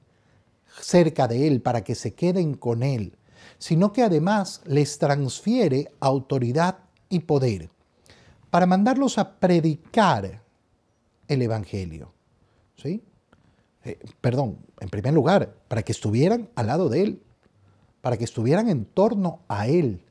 cerca 0.81 1.29
de 1.29 1.47
Él 1.47 1.61
para 1.61 1.85
que 1.85 1.95
se 1.95 2.15
queden 2.15 2.55
con 2.55 2.83
Él, 2.83 3.17
sino 3.59 3.93
que 3.93 4.03
además 4.03 4.61
les 4.65 4.99
transfiere 4.99 5.93
autoridad 6.01 6.79
y 7.09 7.21
poder 7.21 7.71
para 8.51 8.67
mandarlos 8.67 9.17
a 9.19 9.39
predicar 9.39 10.43
el 11.27 11.43
Evangelio. 11.43 12.13
¿Sí? 12.77 13.03
Eh, 13.85 13.99
perdón, 14.21 14.59
en 14.81 14.89
primer 14.91 15.15
lugar, 15.15 15.55
para 15.69 15.83
que 15.83 15.93
estuvieran 15.93 16.51
al 16.55 16.67
lado 16.67 16.89
de 16.89 17.03
Él, 17.03 17.23
para 18.03 18.17
que 18.17 18.25
estuvieran 18.25 18.69
en 18.69 18.85
torno 18.85 19.41
a 19.49 19.69
Él. 19.69 20.03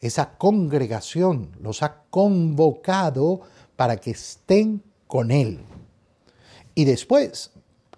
Esa 0.00 0.36
congregación 0.36 1.50
los 1.60 1.82
ha 1.82 2.02
convocado 2.10 3.40
para 3.76 3.96
que 3.96 4.12
estén 4.12 4.82
con 5.06 5.30
Él. 5.30 5.60
Y 6.74 6.84
después, 6.84 7.50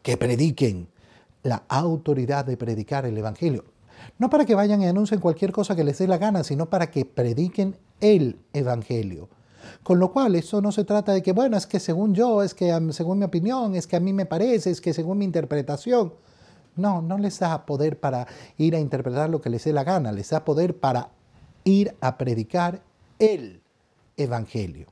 que 0.03 0.17
prediquen 0.17 0.89
la 1.47 1.65
autoridad 1.69 2.45
de 2.45 2.57
predicar 2.57 3.07
el 3.07 3.17
Evangelio. 3.17 3.65
No 4.19 4.31
para 4.31 4.45
que 4.45 4.55
vayan 4.55 4.83
y 4.83 4.87
anuncien 4.87 5.21
cualquier 5.21 5.53
cosa 5.53 5.75
que 5.75 5.85
les 5.85 5.99
dé 5.99 6.07
la 6.07 6.19
gana, 6.19 6.45
sino 6.45 6.69
para 6.69 6.91
que 6.91 7.05
prediquen 7.05 7.77
el 8.01 8.39
Evangelio. 8.53 9.29
Con 9.83 9.99
lo 9.99 10.13
cual, 10.13 10.35
esto 10.35 10.61
no 10.61 10.73
se 10.73 10.85
trata 10.85 11.13
de 11.13 11.23
que, 11.23 11.33
bueno, 11.33 11.57
es 11.57 11.67
que 11.67 11.81
según 11.81 12.15
yo, 12.15 12.43
es 12.43 12.55
que 12.55 12.79
según 12.91 13.19
mi 13.19 13.25
opinión, 13.25 13.75
es 13.75 13.87
que 13.87 13.97
a 13.97 14.01
mí 14.01 14.13
me 14.13 14.27
parece, 14.27 14.71
es 14.71 14.81
que 14.81 14.93
según 14.93 15.19
mi 15.19 15.25
interpretación. 15.25 16.15
No, 16.77 17.01
no 17.01 17.17
les 17.17 17.39
da 17.39 17.65
poder 17.65 17.99
para 17.99 18.27
ir 18.59 18.77
a 18.77 18.81
interpretar 18.81 19.31
lo 19.31 19.41
que 19.41 19.49
les 19.49 19.65
dé 19.65 19.73
la 19.73 19.83
gana, 19.83 20.13
les 20.13 20.29
da 20.29 20.45
poder 20.45 20.79
para 20.79 21.09
ir 21.65 21.97
a 22.01 22.19
predicar 22.19 22.83
el 23.19 23.63
Evangelio. 24.17 24.87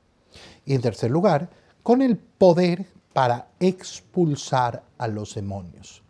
Y 0.65 0.73
en 0.73 0.81
tercer 0.81 1.11
lugar, 1.11 1.49
con 1.83 2.01
el 2.01 2.17
poder 2.17 2.87
para 3.13 3.49
expulsar 3.59 4.83
a 4.97 5.07
los 5.07 5.35
demonios. 5.35 6.04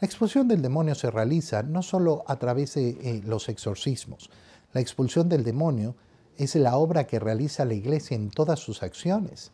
La 0.00 0.06
expulsión 0.06 0.46
del 0.46 0.62
demonio 0.62 0.94
se 0.94 1.10
realiza 1.10 1.64
no 1.64 1.82
solo 1.82 2.22
a 2.28 2.36
través 2.36 2.74
de 2.74 2.90
eh, 2.90 3.22
los 3.24 3.48
exorcismos. 3.48 4.30
La 4.72 4.80
expulsión 4.80 5.28
del 5.28 5.42
demonio 5.42 5.96
es 6.36 6.54
la 6.54 6.76
obra 6.76 7.08
que 7.08 7.18
realiza 7.18 7.64
la 7.64 7.74
iglesia 7.74 8.14
en 8.14 8.30
todas 8.30 8.60
sus 8.60 8.84
acciones. 8.84 9.50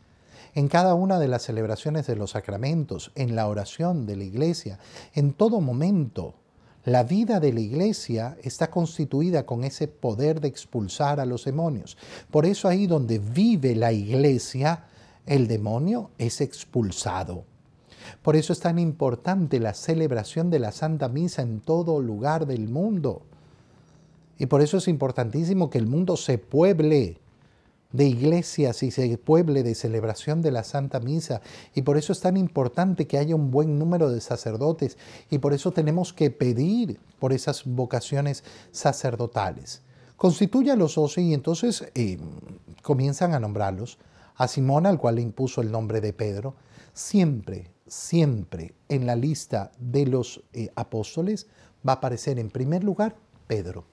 En 0.55 0.69
cada 0.69 0.95
una 0.95 1.19
de 1.19 1.29
las 1.29 1.45
celebraciones 1.45 2.07
de 2.07 2.17
los 2.17 2.33
sacramentos, 2.33 3.11
en 3.15 3.35
la 3.35 3.49
oración 3.49 4.05
de 4.05 4.17
la 4.17 4.25
iglesia, 4.25 4.79
en 5.15 5.33
todo 5.33 5.61
momento, 5.61 6.35
La 6.87 7.03
vida 7.03 7.41
de 7.41 7.51
la 7.51 7.61
iglesia 7.61 8.37
está 8.43 8.71
constituida 8.71 9.47
con 9.47 9.65
ese 9.65 9.89
poder 9.89 10.43
de 10.43 10.49
expulsar 10.49 11.19
a 11.19 11.25
los 11.25 11.47
demonios. 11.47 11.97
Por 12.31 12.45
eso 12.45 12.69
ahí 12.69 12.87
donde 12.87 13.19
vive 13.19 13.75
la 13.75 13.91
iglesia, 13.91 14.85
el 15.25 15.49
demonio 15.49 16.11
es 16.19 16.43
expulsado. 16.43 17.47
Por 18.23 18.37
eso 18.37 18.53
es 18.53 18.61
tan 18.61 18.79
importante 18.79 19.61
la 19.61 19.75
celebración 19.75 20.51
de 20.51 20.59
la 20.59 20.73
Santa 20.73 21.09
Misa 21.09 21.43
en 21.43 21.61
todo 21.61 22.01
lugar 22.01 22.47
del 22.47 22.69
mundo. 22.69 23.23
Y 24.39 24.47
por 24.47 24.63
eso 24.63 24.79
es 24.79 24.89
importantísimo 24.89 25.71
que 25.71 25.79
el 25.79 25.87
mundo 25.87 26.17
se 26.17 26.39
pueble 26.39 27.19
de 27.95 28.07
iglesias 28.07 28.83
y 28.83 28.91
se 28.91 29.17
pueble 29.19 29.63
de 29.63 29.77
celebración 29.77 30.43
de 30.43 30.51
la 30.51 30.65
Santa 30.65 30.99
Misa. 30.99 31.41
Y 31.77 31.83
por 31.83 31.97
eso 31.97 32.13
es 32.13 32.19
tan 32.19 32.37
importante 32.37 33.07
que 33.07 33.19
haya 33.19 33.37
un 33.37 33.53
buen 33.53 33.79
número 33.79 34.11
de 34.11 34.21
sacerdotes. 34.21 34.99
Y 35.31 35.39
por 35.39 35.55
eso 35.55 35.71
tenemos 35.71 36.13
que 36.13 36.31
pedir 36.31 36.99
por 37.21 37.33
esas 37.33 37.65
vocaciones 37.65 38.43
sacerdotales. 38.73 39.83
Constituye 40.17 40.73
a 40.73 40.77
los 40.77 40.97
doce 40.97 41.23
y 41.23 41.35
entonces 41.35 41.85
eh, 41.95 42.19
comienzan 42.83 43.33
a 43.33 43.41
nombrarlos. 43.41 43.99
A 44.37 44.49
Simón, 44.49 44.87
al 44.87 44.99
cual 44.99 45.15
le 45.15 45.23
impuso 45.23 45.61
el 45.61 45.71
nombre 45.71 46.01
de 46.01 46.13
Pedro, 46.13 46.57
siempre, 46.93 47.71
siempre 47.87 48.75
en 48.89 49.07
la 49.07 49.17
lista 49.17 49.73
de 49.79 50.07
los 50.07 50.43
eh, 50.53 50.71
apóstoles 50.75 51.47
va 51.87 51.93
a 51.93 51.97
aparecer 51.97 52.39
en 52.39 52.51
primer 52.51 52.83
lugar 52.85 53.17
Pedro. 53.47 53.85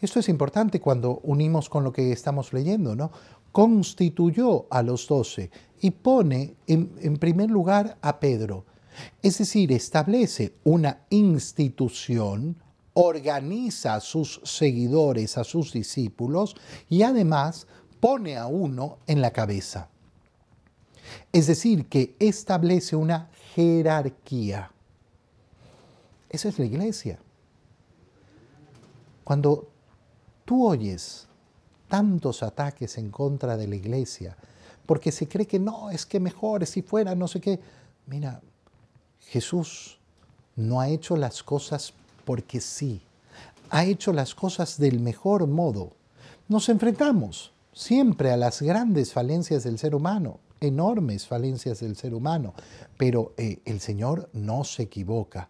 Esto 0.00 0.20
es 0.20 0.28
importante 0.28 0.80
cuando 0.80 1.20
unimos 1.22 1.68
con 1.68 1.82
lo 1.82 1.92
que 1.92 2.12
estamos 2.12 2.52
leyendo, 2.52 2.94
¿no? 2.94 3.10
Constituyó 3.50 4.66
a 4.70 4.82
los 4.82 5.08
doce 5.08 5.50
y 5.80 5.90
pone 5.90 6.56
en, 6.66 6.92
en 7.00 7.16
primer 7.16 7.50
lugar 7.50 7.96
a 8.02 8.20
Pedro. 8.20 8.66
Es 9.22 9.38
decir, 9.38 9.72
establece 9.72 10.54
una 10.64 11.00
institución, 11.10 12.56
organiza 12.92 13.94
a 13.94 14.00
sus 14.00 14.40
seguidores, 14.44 15.38
a 15.38 15.44
sus 15.44 15.72
discípulos 15.72 16.56
y 16.88 17.02
además 17.02 17.66
pone 18.00 18.36
a 18.36 18.46
uno 18.46 18.98
en 19.06 19.20
la 19.22 19.32
cabeza. 19.32 19.88
Es 21.32 21.46
decir, 21.46 21.86
que 21.86 22.14
establece 22.18 22.96
una 22.96 23.30
jerarquía. 23.54 24.70
Esa 26.28 26.48
es 26.48 26.58
la 26.58 26.64
iglesia. 26.64 27.18
Cuando 29.24 29.68
Tú 30.46 30.64
oyes 30.64 31.26
tantos 31.88 32.44
ataques 32.44 32.98
en 32.98 33.10
contra 33.10 33.56
de 33.56 33.66
la 33.66 33.74
iglesia 33.74 34.36
porque 34.86 35.10
se 35.10 35.26
cree 35.26 35.46
que 35.46 35.58
no, 35.58 35.90
es 35.90 36.06
que 36.06 36.20
mejor 36.20 36.64
si 36.66 36.82
fuera 36.82 37.16
no 37.16 37.26
sé 37.26 37.40
qué. 37.40 37.58
Mira, 38.06 38.40
Jesús 39.22 39.98
no 40.54 40.80
ha 40.80 40.88
hecho 40.88 41.16
las 41.16 41.42
cosas 41.42 41.92
porque 42.24 42.60
sí, 42.60 43.02
ha 43.70 43.84
hecho 43.84 44.12
las 44.12 44.36
cosas 44.36 44.78
del 44.78 45.00
mejor 45.00 45.48
modo. 45.48 45.94
Nos 46.46 46.68
enfrentamos 46.68 47.52
siempre 47.72 48.30
a 48.30 48.36
las 48.36 48.62
grandes 48.62 49.12
falencias 49.12 49.64
del 49.64 49.80
ser 49.80 49.96
humano, 49.96 50.38
enormes 50.60 51.26
falencias 51.26 51.80
del 51.80 51.96
ser 51.96 52.14
humano, 52.14 52.54
pero 52.96 53.34
eh, 53.36 53.58
el 53.64 53.80
Señor 53.80 54.28
no 54.32 54.64
se 54.64 54.84
equivoca. 54.84 55.48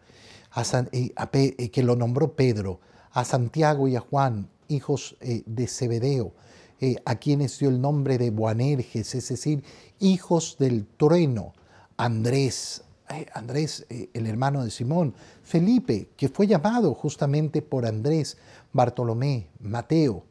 Eh, 0.92 1.12
eh, 1.32 1.70
que 1.70 1.82
lo 1.82 1.96
nombró 1.96 2.32
Pedro, 2.32 2.80
a 3.12 3.24
Santiago 3.24 3.88
y 3.88 3.96
a 3.96 4.00
Juan, 4.00 4.48
hijos 4.68 5.16
de 5.20 5.66
Zebedeo, 5.66 6.32
a 7.04 7.14
quienes 7.16 7.58
dio 7.58 7.68
el 7.70 7.80
nombre 7.80 8.18
de 8.18 8.30
Boanerges, 8.30 9.14
es 9.14 9.28
decir, 9.28 9.64
hijos 10.00 10.56
del 10.58 10.86
trueno, 10.86 11.54
Andrés, 11.96 12.82
Andrés, 13.32 13.86
el 13.88 14.26
hermano 14.26 14.64
de 14.64 14.70
Simón, 14.70 15.14
Felipe, 15.42 16.10
que 16.16 16.28
fue 16.28 16.46
llamado 16.46 16.94
justamente 16.94 17.62
por 17.62 17.86
Andrés, 17.86 18.36
Bartolomé, 18.72 19.46
Mateo, 19.60 20.24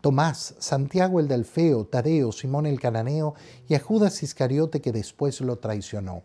Tomás, 0.00 0.54
Santiago 0.58 1.20
el 1.20 1.28
Delfeo, 1.28 1.86
Tadeo, 1.86 2.32
Simón 2.32 2.66
el 2.66 2.80
Cananeo 2.80 3.34
y 3.68 3.74
a 3.74 3.80
Judas 3.80 4.22
Iscariote 4.22 4.80
que 4.80 4.92
después 4.92 5.40
lo 5.40 5.56
traicionó. 5.56 6.22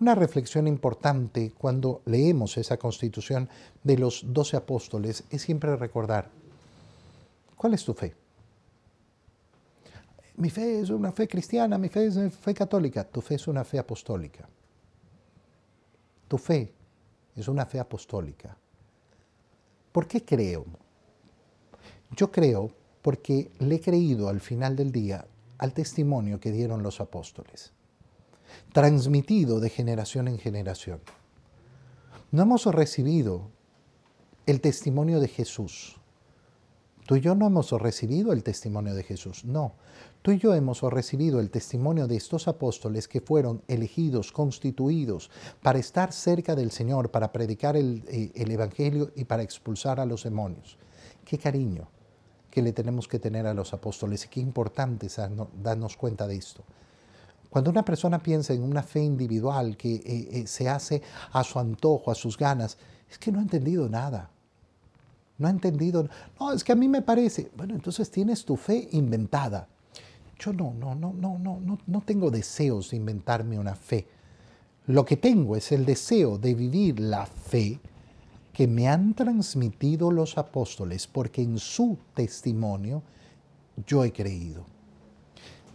Una 0.00 0.14
reflexión 0.14 0.68
importante 0.68 1.52
cuando 1.58 2.02
leemos 2.04 2.56
esa 2.56 2.76
constitución 2.76 3.48
de 3.82 3.98
los 3.98 4.24
doce 4.28 4.56
apóstoles 4.56 5.24
es 5.30 5.42
siempre 5.42 5.74
recordar 5.74 6.30
¿Cuál 7.58 7.74
es 7.74 7.84
tu 7.84 7.92
fe? 7.92 8.14
Mi 10.36 10.48
fe 10.48 10.80
es 10.80 10.90
una 10.90 11.10
fe 11.10 11.26
cristiana, 11.26 11.76
mi 11.76 11.88
fe 11.88 12.06
es 12.06 12.14
una 12.14 12.30
fe 12.30 12.54
católica, 12.54 13.02
tu 13.02 13.20
fe 13.20 13.34
es 13.34 13.48
una 13.48 13.64
fe 13.64 13.80
apostólica. 13.80 14.48
Tu 16.28 16.38
fe 16.38 16.72
es 17.34 17.48
una 17.48 17.66
fe 17.66 17.80
apostólica. 17.80 18.56
¿Por 19.90 20.06
qué 20.06 20.24
creo? 20.24 20.66
Yo 22.16 22.30
creo 22.30 22.70
porque 23.02 23.50
le 23.58 23.76
he 23.76 23.80
creído 23.80 24.28
al 24.28 24.40
final 24.40 24.76
del 24.76 24.92
día 24.92 25.26
al 25.58 25.72
testimonio 25.72 26.40
que 26.40 26.52
dieron 26.52 26.82
los 26.82 27.00
apóstoles, 27.00 27.72
transmitido 28.72 29.60
de 29.60 29.70
generación 29.70 30.28
en 30.28 30.38
generación. 30.38 31.00
No 32.30 32.42
hemos 32.42 32.66
recibido 32.66 33.50
el 34.46 34.60
testimonio 34.60 35.20
de 35.20 35.28
Jesús, 35.28 35.98
Tú 37.08 37.16
y 37.16 37.20
yo 37.22 37.34
no 37.34 37.46
hemos 37.46 37.72
recibido 37.72 38.34
el 38.34 38.42
testimonio 38.42 38.92
de 38.92 39.02
Jesús, 39.02 39.42
no. 39.46 39.72
Tú 40.20 40.32
y 40.32 40.38
yo 40.38 40.52
hemos 40.52 40.82
recibido 40.82 41.40
el 41.40 41.48
testimonio 41.48 42.06
de 42.06 42.16
estos 42.16 42.48
apóstoles 42.48 43.08
que 43.08 43.22
fueron 43.22 43.62
elegidos, 43.66 44.30
constituidos 44.30 45.30
para 45.62 45.78
estar 45.78 46.12
cerca 46.12 46.54
del 46.54 46.70
Señor, 46.70 47.10
para 47.10 47.32
predicar 47.32 47.78
el, 47.78 48.04
eh, 48.08 48.30
Evangelio 48.34 49.10
y 49.16 49.24
para 49.24 49.42
expulsar 49.42 50.00
a 50.00 50.04
los 50.04 50.24
demonios. 50.24 50.76
Qué 51.24 51.38
cariño 51.38 51.88
que 52.50 52.62
le 52.62 52.72
tenemos 52.72 53.06
que 53.08 53.18
tener 53.18 53.46
a 53.46 53.54
los 53.54 53.72
apóstoles 53.72 54.24
y 54.24 54.28
qué 54.28 54.40
importante 54.40 55.06
es 55.06 55.20
darnos 55.62 55.96
cuenta 55.96 56.26
de 56.26 56.36
esto. 56.36 56.62
Cuando 57.50 57.70
una 57.70 57.84
persona 57.84 58.18
piensa 58.18 58.52
en 58.52 58.62
una 58.62 58.82
fe 58.82 59.00
individual 59.00 59.76
que 59.76 59.94
eh, 59.94 60.28
eh, 60.32 60.46
se 60.46 60.68
hace 60.68 61.02
a 61.32 61.42
su 61.44 61.58
antojo, 61.58 62.10
a 62.10 62.14
sus 62.14 62.36
ganas, 62.36 62.76
es 63.10 63.18
que 63.18 63.32
no 63.32 63.38
ha 63.38 63.42
entendido 63.42 63.88
nada 63.88 64.30
no 65.38 65.46
ha 65.46 65.50
entendido. 65.50 66.08
No, 66.38 66.52
es 66.52 66.62
que 66.62 66.72
a 66.72 66.76
mí 66.76 66.88
me 66.88 67.02
parece. 67.02 67.50
Bueno, 67.56 67.74
entonces 67.74 68.10
tienes 68.10 68.44
tu 68.44 68.56
fe 68.56 68.88
inventada. 68.92 69.68
Yo 70.38 70.52
no, 70.52 70.74
no, 70.74 70.94
no, 70.94 71.12
no, 71.12 71.38
no, 71.38 71.58
no, 71.60 71.78
no 71.86 72.00
tengo 72.02 72.30
deseos 72.30 72.90
de 72.90 72.96
inventarme 72.96 73.58
una 73.58 73.74
fe. 73.74 74.06
Lo 74.86 75.04
que 75.04 75.16
tengo 75.16 75.56
es 75.56 75.72
el 75.72 75.84
deseo 75.84 76.38
de 76.38 76.54
vivir 76.54 77.00
la 77.00 77.26
fe 77.26 77.78
que 78.58 78.66
me 78.66 78.88
han 78.88 79.14
transmitido 79.14 80.10
los 80.10 80.36
apóstoles, 80.36 81.06
porque 81.06 81.42
en 81.42 81.60
su 81.60 81.96
testimonio 82.12 83.04
yo 83.86 84.02
he 84.02 84.12
creído. 84.12 84.66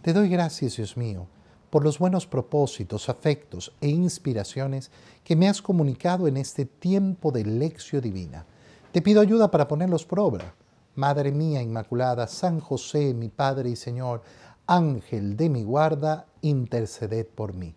Te 0.02 0.12
doy 0.12 0.28
gracias, 0.28 0.76
Dios 0.76 0.94
mío, 0.94 1.26
por 1.70 1.82
los 1.82 1.98
buenos 1.98 2.26
propósitos, 2.26 3.08
afectos 3.08 3.72
e 3.80 3.88
inspiraciones 3.88 4.90
que 5.24 5.34
me 5.34 5.48
has 5.48 5.62
comunicado 5.62 6.28
en 6.28 6.36
este 6.36 6.66
tiempo 6.66 7.32
de 7.32 7.46
lección 7.46 8.02
divina 8.02 8.44
te 8.92 9.00
pido 9.00 9.22
ayuda 9.22 9.50
para 9.50 9.66
ponerlos 9.66 10.04
por 10.04 10.20
obra. 10.20 10.54
Madre 10.94 11.32
mía 11.32 11.62
Inmaculada, 11.62 12.28
San 12.28 12.60
José, 12.60 13.12
mi 13.14 13.30
Padre 13.30 13.70
y 13.70 13.76
Señor, 13.76 14.22
Ángel 14.66 15.38
de 15.38 15.48
mi 15.48 15.64
guarda, 15.64 16.26
interceded 16.42 17.26
por 17.26 17.54
mí. 17.54 17.74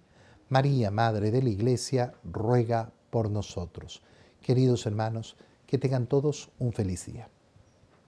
María, 0.49 0.91
Madre 0.91 1.31
de 1.31 1.41
la 1.41 1.49
Iglesia, 1.49 2.13
ruega 2.23 2.91
por 3.09 3.31
nosotros. 3.31 4.03
Queridos 4.41 4.86
hermanos, 4.86 5.36
que 5.65 5.78
tengan 5.78 6.08
todos 6.08 6.50
un 6.60 6.73
feliz 6.73 7.06
día. 7.06 7.30